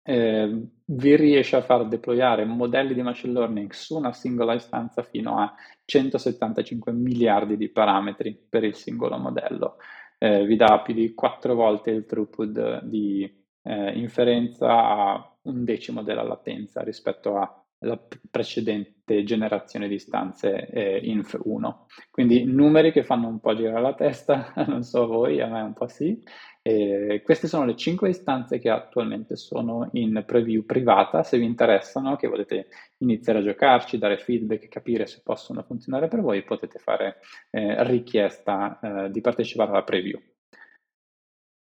eh, 0.09 0.69
vi 0.87 1.17
riesce 1.17 1.57
a 1.57 1.61
far 1.61 1.87
deployare 1.87 2.47
modelli 2.47 2.95
di 2.95 3.03
machine 3.03 3.35
learning 3.35 3.71
su 3.73 3.95
una 3.95 4.15
singola 4.15 4.55
istanza 4.55 5.03
fino 5.03 5.39
a 5.39 5.55
175 5.85 6.93
miliardi 6.93 7.59
di 7.59 7.69
parametri 7.69 8.35
per 8.49 8.65
il 8.65 8.75
singolo 8.75 9.19
modello. 9.19 9.77
Eh, 10.17 10.47
vi 10.47 10.57
dà 10.57 10.81
più 10.81 10.95
di 10.95 11.13
quattro 11.13 11.55
volte 11.55 11.91
il 11.91 12.07
throughput 12.07 12.85
di 12.85 13.23
eh, 13.63 13.99
inferenza 13.99 14.69
a 14.69 15.39
un 15.43 15.65
decimo 15.65 16.03
della 16.03 16.23
latenza 16.23 16.83
rispetto 16.83 17.37
alla 17.81 18.01
precedente 18.31 19.23
generazione 19.25 19.89
di 19.89 19.95
istanze 19.95 20.69
eh, 20.69 21.01
Inf1. 21.05 21.87
Quindi 22.11 22.45
numeri 22.45 22.93
che 22.93 23.05
fanno 23.05 23.29
un 23.29 23.41
po' 23.41 23.55
girare 23.55 23.81
la 23.81 23.95
testa, 23.95 24.53
non 24.67 24.83
so 24.83 25.07
voi, 25.07 25.41
a 25.41 25.47
me 25.47 25.61
un 25.63 25.73
po' 25.73 25.87
sì, 25.87 26.21
e 26.63 27.23
queste 27.25 27.47
sono 27.47 27.65
le 27.65 27.77
5 27.77 28.09
istanze 28.11 28.59
che 28.59 28.69
attualmente 28.69 29.37
sono 29.37 29.89
in 29.93 30.23
preview 30.27 30.65
privata, 30.67 31.23
se 31.23 31.39
vi 31.39 31.47
interessano, 31.47 32.17
che 32.17 32.29
volete 32.29 32.69
iniziare 32.99 33.39
a 33.39 33.43
giocarci, 33.43 33.97
dare 33.97 34.19
feedback, 34.19 34.69
capire 34.69 35.07
se 35.07 35.23
possono 35.23 35.63
funzionare 35.63 36.09
per 36.09 36.21
voi, 36.21 36.43
potete 36.43 36.79
fare 36.79 37.21
eh, 37.51 37.83
richiesta 37.85 38.79
eh, 38.81 39.11
di 39.11 39.21
partecipare 39.21 39.71
alla 39.71 39.83
preview. 39.83 40.21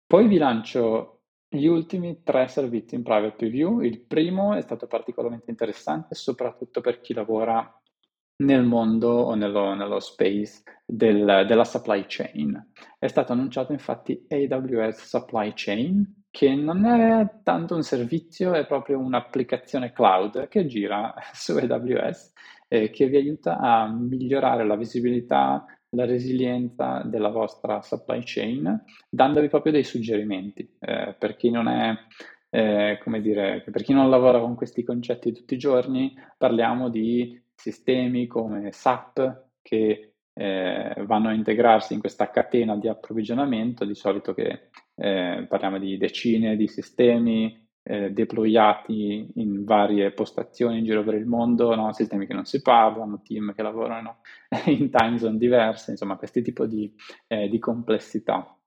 Poi 0.08 0.28
vi 0.28 0.38
lancio 0.38 1.15
gli 1.48 1.66
ultimi 1.66 2.22
tre 2.24 2.48
servizi 2.48 2.96
in 2.96 3.04
private 3.04 3.36
preview. 3.36 3.82
Il 3.82 4.02
primo 4.02 4.54
è 4.54 4.62
stato 4.62 4.88
particolarmente 4.88 5.50
interessante, 5.50 6.16
soprattutto 6.16 6.82
per 6.82 7.02
chi 7.02 7.14
lavora 7.14 7.80
nel 8.38 8.64
mondo 8.64 9.10
o 9.10 9.36
nello, 9.36 9.74
nello 9.76 10.00
space 10.00 10.64
del, 10.86 11.46
della 11.48 11.64
supply 11.64 12.04
chain. 12.08 12.72
È 13.00 13.08
stato 13.08 13.32
annunciato 13.32 13.72
infatti 13.72 14.26
AWS 14.28 15.06
Supply 15.06 15.54
Chain, 15.56 16.24
che 16.30 16.54
non 16.54 16.86
è 16.86 17.42
tanto 17.44 17.76
un 17.76 17.84
servizio, 17.84 18.54
è 18.54 18.66
proprio 18.66 19.00
un'applicazione 19.00 19.94
cloud 19.94 20.48
che 20.50 20.66
gira 20.66 21.14
su 21.34 21.54
AWS 21.54 22.34
e 22.68 22.90
che 22.90 23.08
vi 23.08 23.16
aiuta 23.16 23.58
a 23.58 23.88
migliorare 23.88 24.66
la 24.66 24.76
visibilità, 24.76 25.64
la 25.96 26.06
resilienza 26.06 27.02
della 27.06 27.30
vostra 27.30 27.82
supply 27.82 28.22
chain, 28.24 28.84
dandovi 29.10 29.48
proprio 29.48 29.72
dei 29.72 29.84
suggerimenti. 29.84 30.76
Eh, 30.80 31.16
per 31.18 31.36
chi 31.36 31.50
non 31.50 31.68
è 31.68 31.96
eh, 32.50 33.00
come 33.04 33.22
dire, 33.22 33.64
per 33.70 33.84
chi 33.84 33.94
non 33.94 34.10
lavora 34.10 34.40
con 34.40 34.56
questi 34.56 34.84
concetti 34.84 35.34
tutti 35.34 35.56
i 35.56 35.58
giorni, 35.58 36.14
parliamo 36.38 36.90
di 36.90 37.42
sistemi 37.54 38.28
come 38.28 38.72
SAP 38.72 39.44
che 39.62 40.14
eh, 40.34 41.04
vanno 41.06 41.30
a 41.30 41.34
integrarsi 41.34 41.94
in 41.94 42.00
questa 42.00 42.30
catena 42.30 42.78
di 42.78 42.88
approvvigionamento, 42.88 43.84
di 43.84 43.96
solito 43.96 44.34
che 44.34 44.70
eh, 44.96 45.46
parliamo 45.48 45.80
di 45.80 45.98
decine 45.98 46.56
di 46.56 46.68
sistemi 46.68 47.65
eh, 47.88 48.12
deployati 48.12 49.32
in 49.36 49.64
varie 49.64 50.12
postazioni 50.12 50.80
in 50.80 50.86
giro 50.86 51.04
per 51.04 51.14
il 51.14 51.26
mondo, 51.26 51.76
no? 51.76 51.94
sistemi 51.94 52.26
che 52.26 52.34
non 52.34 52.46
si 52.46 52.62
parlano, 52.62 53.22
team 53.22 53.54
che 53.54 53.62
lavorano 53.62 54.22
in 54.66 54.90
time 54.90 55.18
zone 55.20 55.38
diverse, 55.38 55.92
insomma 55.92 56.18
questi 56.18 56.42
tipi 56.42 56.68
di, 56.68 56.94
eh, 57.28 57.48
di 57.48 57.60
complessità. 57.60 58.58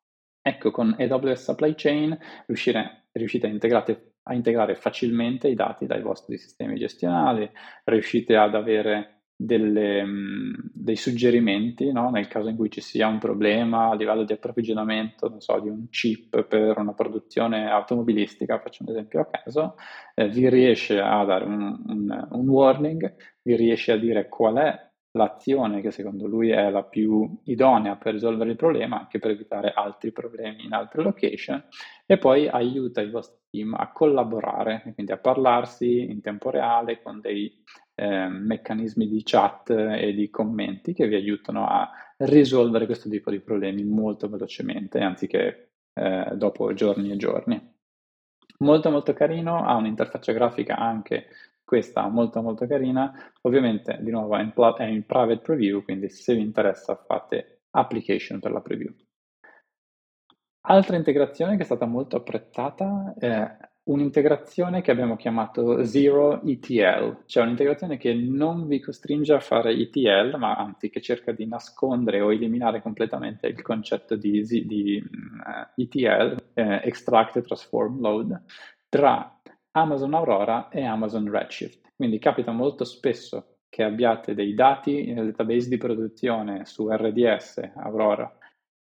Ecco, 0.40 0.70
con 0.70 0.94
AWS 0.96 1.42
Supply 1.42 1.74
Chain 1.74 2.16
riuscire, 2.46 3.08
riuscite 3.12 3.46
a 3.46 3.50
integrare 3.50 4.12
a 4.28 4.34
integrare 4.34 4.74
facilmente 4.74 5.48
i 5.48 5.54
dati 5.54 5.86
dai 5.86 6.02
vostri 6.02 6.36
sistemi 6.36 6.76
gestionali, 6.76 7.50
riuscite 7.84 8.36
ad 8.36 8.54
avere 8.54 9.17
delle, 9.40 10.04
mm, 10.04 10.54
dei 10.72 10.96
suggerimenti 10.96 11.92
no? 11.92 12.10
nel 12.10 12.26
caso 12.26 12.48
in 12.48 12.56
cui 12.56 12.70
ci 12.70 12.80
sia 12.80 13.06
un 13.06 13.18
problema 13.18 13.90
a 13.90 13.94
livello 13.94 14.24
di 14.24 14.32
approvvigionamento, 14.32 15.36
so, 15.38 15.60
di 15.60 15.68
un 15.68 15.88
chip 15.90 16.42
per 16.42 16.76
una 16.76 16.92
produzione 16.92 17.70
automobilistica, 17.70 18.58
faccio 18.58 18.82
un 18.82 18.90
esempio 18.90 19.20
a 19.20 19.26
caso, 19.26 19.76
eh, 20.16 20.28
vi 20.28 20.48
riesce 20.48 20.98
a 20.98 21.24
dare 21.24 21.44
un, 21.44 21.82
un, 21.86 22.28
un 22.32 22.48
warning, 22.48 23.14
vi 23.42 23.54
riesce 23.54 23.92
a 23.92 23.96
dire 23.96 24.28
qual 24.28 24.56
è 24.56 24.86
l'azione 25.12 25.80
che 25.80 25.92
secondo 25.92 26.26
lui 26.26 26.50
è 26.50 26.68
la 26.70 26.82
più 26.82 27.40
idonea 27.44 27.94
per 27.96 28.14
risolvere 28.14 28.50
il 28.50 28.56
problema, 28.56 28.98
anche 28.98 29.20
per 29.20 29.30
evitare 29.30 29.72
altri 29.72 30.10
problemi 30.10 30.64
in 30.64 30.72
altre 30.72 31.02
location, 31.02 31.64
e 32.06 32.18
poi 32.18 32.48
aiuta 32.48 33.00
i 33.02 33.10
vostri 33.10 33.38
team 33.50 33.74
a 33.74 33.92
collaborare, 33.92 34.82
quindi 34.94 35.12
a 35.12 35.18
parlarsi 35.18 36.10
in 36.10 36.20
tempo 36.20 36.50
reale 36.50 37.00
con 37.00 37.20
dei 37.20 37.62
eh, 37.98 38.28
meccanismi 38.28 39.08
di 39.08 39.22
chat 39.24 39.70
e 39.70 40.12
di 40.14 40.30
commenti 40.30 40.92
che 40.92 41.08
vi 41.08 41.16
aiutano 41.16 41.66
a 41.66 41.90
risolvere 42.18 42.86
questo 42.86 43.08
tipo 43.08 43.30
di 43.30 43.40
problemi 43.40 43.82
molto 43.84 44.28
velocemente, 44.28 45.00
anziché 45.00 45.70
eh, 45.94 46.30
dopo 46.34 46.72
giorni 46.74 47.10
e 47.10 47.16
giorni. 47.16 47.76
Molto 48.58 48.90
molto 48.90 49.12
carino, 49.12 49.64
ha 49.64 49.74
un'interfaccia 49.74 50.32
grafica 50.32 50.76
anche 50.76 51.26
questa 51.64 52.08
molto 52.08 52.40
molto 52.40 52.66
carina, 52.66 53.12
ovviamente 53.42 53.98
di 54.00 54.10
nuovo 54.10 54.36
è 54.36 54.42
in, 54.42 54.52
è 54.76 54.84
in 54.84 55.04
private 55.04 55.40
preview, 55.40 55.82
quindi 55.82 56.08
se 56.08 56.34
vi 56.34 56.40
interessa 56.40 56.96
fate 56.96 57.62
application 57.70 58.38
per 58.40 58.52
la 58.52 58.60
preview. 58.60 58.94
Altra 60.68 60.96
integrazione 60.96 61.56
che 61.56 61.62
è 61.62 61.66
stata 61.66 61.86
molto 61.86 62.16
apprezzata 62.16 63.14
è 63.18 63.56
un'integrazione 63.88 64.82
che 64.82 64.90
abbiamo 64.90 65.16
chiamato 65.16 65.84
Zero 65.84 66.42
ETL, 66.42 67.24
cioè 67.26 67.44
un'integrazione 67.44 67.96
che 67.96 68.12
non 68.14 68.66
vi 68.66 68.80
costringe 68.80 69.32
a 69.32 69.40
fare 69.40 69.72
ETL, 69.72 70.36
ma 70.38 70.54
anzi 70.56 70.90
che 70.90 71.00
cerca 71.00 71.32
di 71.32 71.46
nascondere 71.46 72.20
o 72.20 72.32
eliminare 72.32 72.82
completamente 72.82 73.46
il 73.46 73.62
concetto 73.62 74.14
di, 74.16 74.42
di 74.42 75.02
uh, 75.02 75.80
ETL, 75.80 76.36
eh, 76.54 76.80
Extract, 76.84 77.40
Transform, 77.42 78.00
Load, 78.00 78.42
tra 78.88 79.40
Amazon 79.72 80.14
Aurora 80.14 80.68
e 80.68 80.84
Amazon 80.84 81.30
Redshift. 81.30 81.92
Quindi 81.96 82.18
capita 82.18 82.52
molto 82.52 82.84
spesso 82.84 83.58
che 83.70 83.82
abbiate 83.82 84.34
dei 84.34 84.54
dati 84.54 85.12
nel 85.12 85.26
database 85.26 85.68
di 85.68 85.76
produzione 85.76 86.64
su 86.64 86.88
RDS, 86.90 87.72
Aurora, 87.76 88.37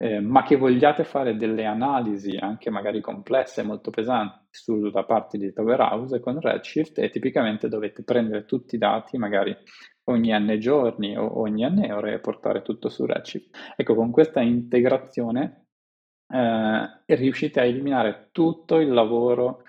eh, 0.02 0.18
ma 0.18 0.42
che 0.42 0.56
vogliate 0.56 1.04
fare 1.04 1.36
delle 1.36 1.66
analisi 1.66 2.34
anche 2.34 2.70
magari 2.70 3.02
complesse, 3.02 3.62
molto 3.62 3.90
pesanti 3.90 4.46
sulla 4.48 5.04
parte 5.04 5.36
di 5.36 5.48
data 5.48 5.60
warehouse 5.60 6.20
con 6.20 6.40
Redshift 6.40 6.98
e 6.98 7.10
tipicamente 7.10 7.68
dovete 7.68 8.02
prendere 8.02 8.46
tutti 8.46 8.76
i 8.76 8.78
dati 8.78 9.18
magari 9.18 9.54
ogni 10.04 10.32
n 10.32 10.56
giorni 10.58 11.18
o 11.18 11.40
ogni 11.40 11.68
n 11.68 11.90
ore 11.92 12.14
e 12.14 12.18
portare 12.18 12.62
tutto 12.62 12.88
su 12.88 13.04
Redshift. 13.04 13.74
Ecco, 13.76 13.94
con 13.94 14.10
questa 14.10 14.40
integrazione 14.40 15.66
eh, 16.32 17.14
riuscite 17.14 17.60
a 17.60 17.64
eliminare 17.64 18.30
tutto 18.32 18.78
il 18.78 18.88
lavoro 18.88 19.64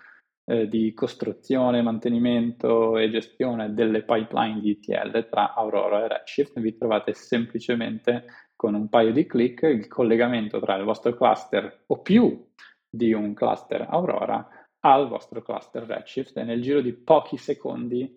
eh, 0.45 0.69
di 0.69 0.93
costruzione, 0.93 1.81
mantenimento 1.81 2.97
e 2.97 3.09
gestione 3.09 3.73
delle 3.73 4.03
pipeline 4.03 4.61
di 4.61 4.71
ETL 4.71 5.27
tra 5.29 5.53
Aurora 5.53 6.05
e 6.05 6.07
Redshift, 6.07 6.57
vi 6.61 6.77
trovate 6.77 7.13
semplicemente 7.13 8.25
con 8.61 8.75
un 8.75 8.89
paio 8.89 9.11
di 9.11 9.25
clic 9.25 9.63
il 9.63 9.87
collegamento 9.87 10.59
tra 10.59 10.75
il 10.75 10.83
vostro 10.83 11.15
cluster 11.15 11.85
o 11.87 11.97
più 11.97 12.47
di 12.87 13.11
un 13.11 13.33
cluster 13.33 13.87
Aurora 13.89 14.47
al 14.81 15.07
vostro 15.07 15.41
cluster 15.41 15.81
Redshift 15.81 16.37
e 16.37 16.43
nel 16.43 16.61
giro 16.61 16.79
di 16.79 16.93
pochi 16.93 17.37
secondi 17.37 18.13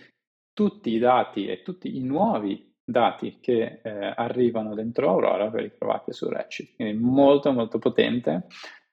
tutti 0.53 0.91
i 0.91 0.99
dati 0.99 1.47
e 1.47 1.63
tutti 1.63 1.97
i 1.97 2.03
nuovi 2.03 2.75
dati 2.85 3.39
che 3.41 3.81
eh, 3.83 4.13
arrivano 4.15 4.75
dentro 4.75 5.09
Aurora 5.09 5.49
ve 5.49 5.63
li 5.63 5.73
trovate 5.73 6.13
su 6.13 6.29
Redshift, 6.29 6.77
quindi 6.77 7.03
molto 7.03 7.51
molto 7.51 7.79
potente 7.79 8.45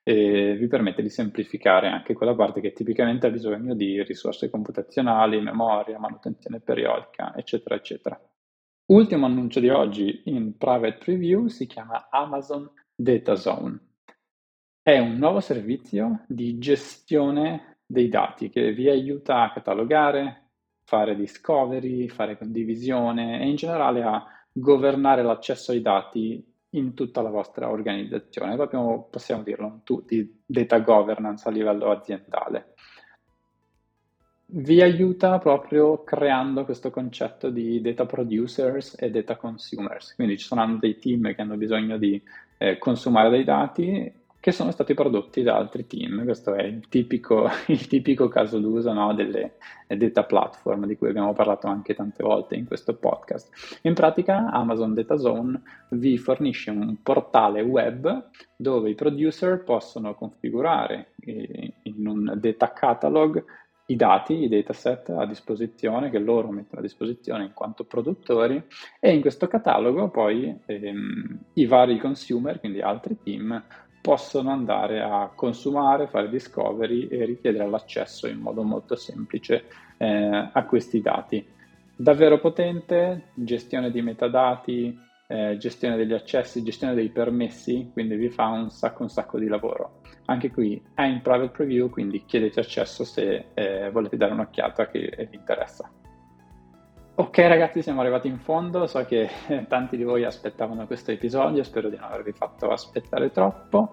e 0.02 0.56
vi 0.58 0.66
permette 0.68 1.02
di 1.02 1.10
semplificare 1.10 1.88
anche 1.88 2.14
quella 2.14 2.34
parte 2.34 2.62
che 2.62 2.72
tipicamente 2.72 3.26
ha 3.26 3.30
bisogno 3.30 3.74
di 3.74 4.02
risorse 4.02 4.48
computazionali, 4.48 5.38
memoria, 5.38 5.98
manutenzione 5.98 6.60
periodica, 6.60 7.36
eccetera, 7.36 7.74
eccetera. 7.74 8.18
Ultimo 8.86 9.26
annuncio 9.26 9.60
di 9.60 9.68
oggi 9.68 10.22
in 10.24 10.56
private 10.58 10.98
preview 10.98 11.46
si 11.46 11.66
chiama 11.66 12.08
Amazon 12.10 12.68
Data 12.94 13.36
Zone. 13.36 13.78
È 14.82 14.98
un 14.98 15.18
nuovo 15.18 15.38
servizio 15.38 16.24
di 16.26 16.58
gestione 16.58 17.78
dei 17.86 18.08
dati 18.08 18.48
che 18.48 18.72
vi 18.72 18.88
aiuta 18.88 19.42
a 19.42 19.52
catalogare, 19.52 20.50
fare 20.82 21.14
discovery, 21.14 22.08
fare 22.08 22.36
condivisione 22.36 23.40
e 23.40 23.48
in 23.48 23.54
generale 23.54 24.02
a 24.02 24.26
governare 24.50 25.22
l'accesso 25.22 25.70
ai 25.70 25.80
dati 25.80 26.44
in 26.70 26.94
tutta 26.94 27.22
la 27.22 27.30
vostra 27.30 27.70
organizzazione, 27.70 28.56
proprio 28.56 29.06
possiamo 29.08 29.44
dirlo, 29.44 29.82
di 30.04 30.42
data 30.44 30.80
governance 30.80 31.48
a 31.48 31.52
livello 31.52 31.90
aziendale. 31.90 32.74
Vi 34.54 34.82
aiuta 34.82 35.38
proprio 35.38 36.04
creando 36.04 36.66
questo 36.66 36.90
concetto 36.90 37.48
di 37.48 37.80
data 37.80 38.04
producers 38.04 38.96
e 39.00 39.10
data 39.10 39.36
consumers, 39.36 40.14
quindi 40.14 40.36
ci 40.36 40.46
saranno 40.46 40.76
dei 40.76 40.98
team 40.98 41.34
che 41.34 41.40
hanno 41.40 41.56
bisogno 41.56 41.96
di 41.96 42.22
eh, 42.58 42.76
consumare 42.76 43.30
dei 43.30 43.44
dati 43.44 44.12
che 44.38 44.52
sono 44.52 44.70
stati 44.70 44.92
prodotti 44.92 45.42
da 45.42 45.56
altri 45.56 45.86
team. 45.86 46.24
Questo 46.24 46.52
è 46.52 46.64
il 46.64 46.86
tipico, 46.90 47.48
il 47.68 47.86
tipico 47.86 48.28
caso 48.28 48.58
d'uso 48.58 48.92
no, 48.92 49.14
delle 49.14 49.54
data 49.86 50.24
platform 50.24 50.84
di 50.84 50.98
cui 50.98 51.08
abbiamo 51.08 51.32
parlato 51.32 51.66
anche 51.68 51.94
tante 51.94 52.22
volte 52.22 52.54
in 52.54 52.66
questo 52.66 52.94
podcast. 52.94 53.78
In 53.82 53.94
pratica 53.94 54.50
Amazon 54.50 54.92
Data 54.92 55.16
Zone 55.16 55.62
vi 55.90 56.18
fornisce 56.18 56.70
un 56.70 56.98
portale 57.02 57.62
web 57.62 58.28
dove 58.54 58.90
i 58.90 58.94
producer 58.94 59.64
possono 59.64 60.14
configurare 60.14 61.12
in 61.24 62.06
un 62.06 62.34
data 62.36 62.70
catalog 62.74 63.42
i 63.92 63.96
dati, 63.96 64.44
i 64.44 64.48
dataset 64.48 65.10
a 65.10 65.26
disposizione, 65.26 66.10
che 66.10 66.18
loro 66.18 66.50
mettono 66.50 66.80
a 66.80 66.82
disposizione 66.82 67.44
in 67.44 67.52
quanto 67.52 67.84
produttori 67.84 68.62
e 68.98 69.12
in 69.12 69.20
questo 69.20 69.46
catalogo 69.46 70.08
poi 70.08 70.58
ehm, 70.66 71.38
i 71.54 71.66
vari 71.66 71.98
consumer, 71.98 72.58
quindi 72.58 72.80
altri 72.80 73.18
team, 73.22 73.62
possono 74.00 74.50
andare 74.50 75.00
a 75.00 75.30
consumare, 75.34 76.08
fare 76.08 76.28
discovery 76.28 77.06
e 77.06 77.24
richiedere 77.24 77.68
l'accesso 77.68 78.26
in 78.26 78.38
modo 78.38 78.62
molto 78.62 78.96
semplice 78.96 79.64
eh, 79.98 80.50
a 80.52 80.64
questi 80.64 81.00
dati. 81.00 81.46
Davvero 81.94 82.40
potente, 82.40 83.28
gestione 83.34 83.92
di 83.92 84.02
metadati, 84.02 84.98
eh, 85.28 85.56
gestione 85.56 85.96
degli 85.96 86.12
accessi, 86.12 86.64
gestione 86.64 86.94
dei 86.94 87.10
permessi, 87.10 87.90
quindi 87.92 88.16
vi 88.16 88.28
fa 88.28 88.48
un 88.48 88.70
sacco 88.70 89.02
un 89.02 89.08
sacco 89.08 89.38
di 89.38 89.46
lavoro. 89.46 90.01
Anche 90.32 90.50
qui 90.50 90.82
è 90.94 91.02
in 91.02 91.20
private 91.20 91.50
preview, 91.50 91.90
quindi 91.90 92.24
chiedete 92.24 92.60
accesso 92.60 93.04
se 93.04 93.48
eh, 93.52 93.90
volete 93.90 94.16
dare 94.16 94.32
un'occhiata 94.32 94.88
che 94.88 95.28
vi 95.30 95.36
interessa. 95.36 95.90
Ok 97.16 97.36
ragazzi, 97.40 97.82
siamo 97.82 98.00
arrivati 98.00 98.28
in 98.28 98.38
fondo, 98.38 98.86
so 98.86 99.04
che 99.04 99.28
tanti 99.68 99.98
di 99.98 100.04
voi 100.04 100.24
aspettavano 100.24 100.86
questo 100.86 101.10
episodio, 101.10 101.62
spero 101.62 101.90
di 101.90 101.96
non 101.96 102.06
avervi 102.06 102.32
fatto 102.32 102.70
aspettare 102.70 103.30
troppo. 103.30 103.92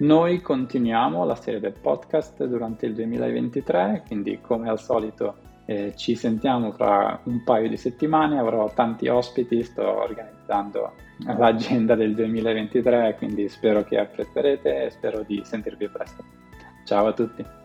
Noi 0.00 0.42
continuiamo 0.42 1.24
la 1.24 1.34
serie 1.34 1.60
del 1.60 1.72
podcast 1.80 2.44
durante 2.44 2.84
il 2.84 2.92
2023, 2.92 4.02
quindi 4.06 4.38
come 4.42 4.68
al 4.68 4.80
solito 4.80 5.36
eh, 5.70 5.92
ci 5.94 6.16
sentiamo 6.16 6.72
fra 6.72 7.20
un 7.26 7.44
paio 7.44 7.68
di 7.68 7.76
settimane, 7.76 8.40
avrò 8.40 8.72
tanti 8.74 9.06
ospiti, 9.06 9.62
sto 9.62 10.02
organizzando 10.02 10.94
l'agenda 11.24 11.94
del 11.94 12.16
2023, 12.16 13.14
quindi 13.16 13.48
spero 13.48 13.84
che 13.84 14.00
apprezzerete 14.00 14.86
e 14.86 14.90
spero 14.90 15.22
di 15.22 15.40
sentirvi 15.44 15.88
presto. 15.88 16.24
Ciao 16.84 17.06
a 17.06 17.12
tutti! 17.12 17.59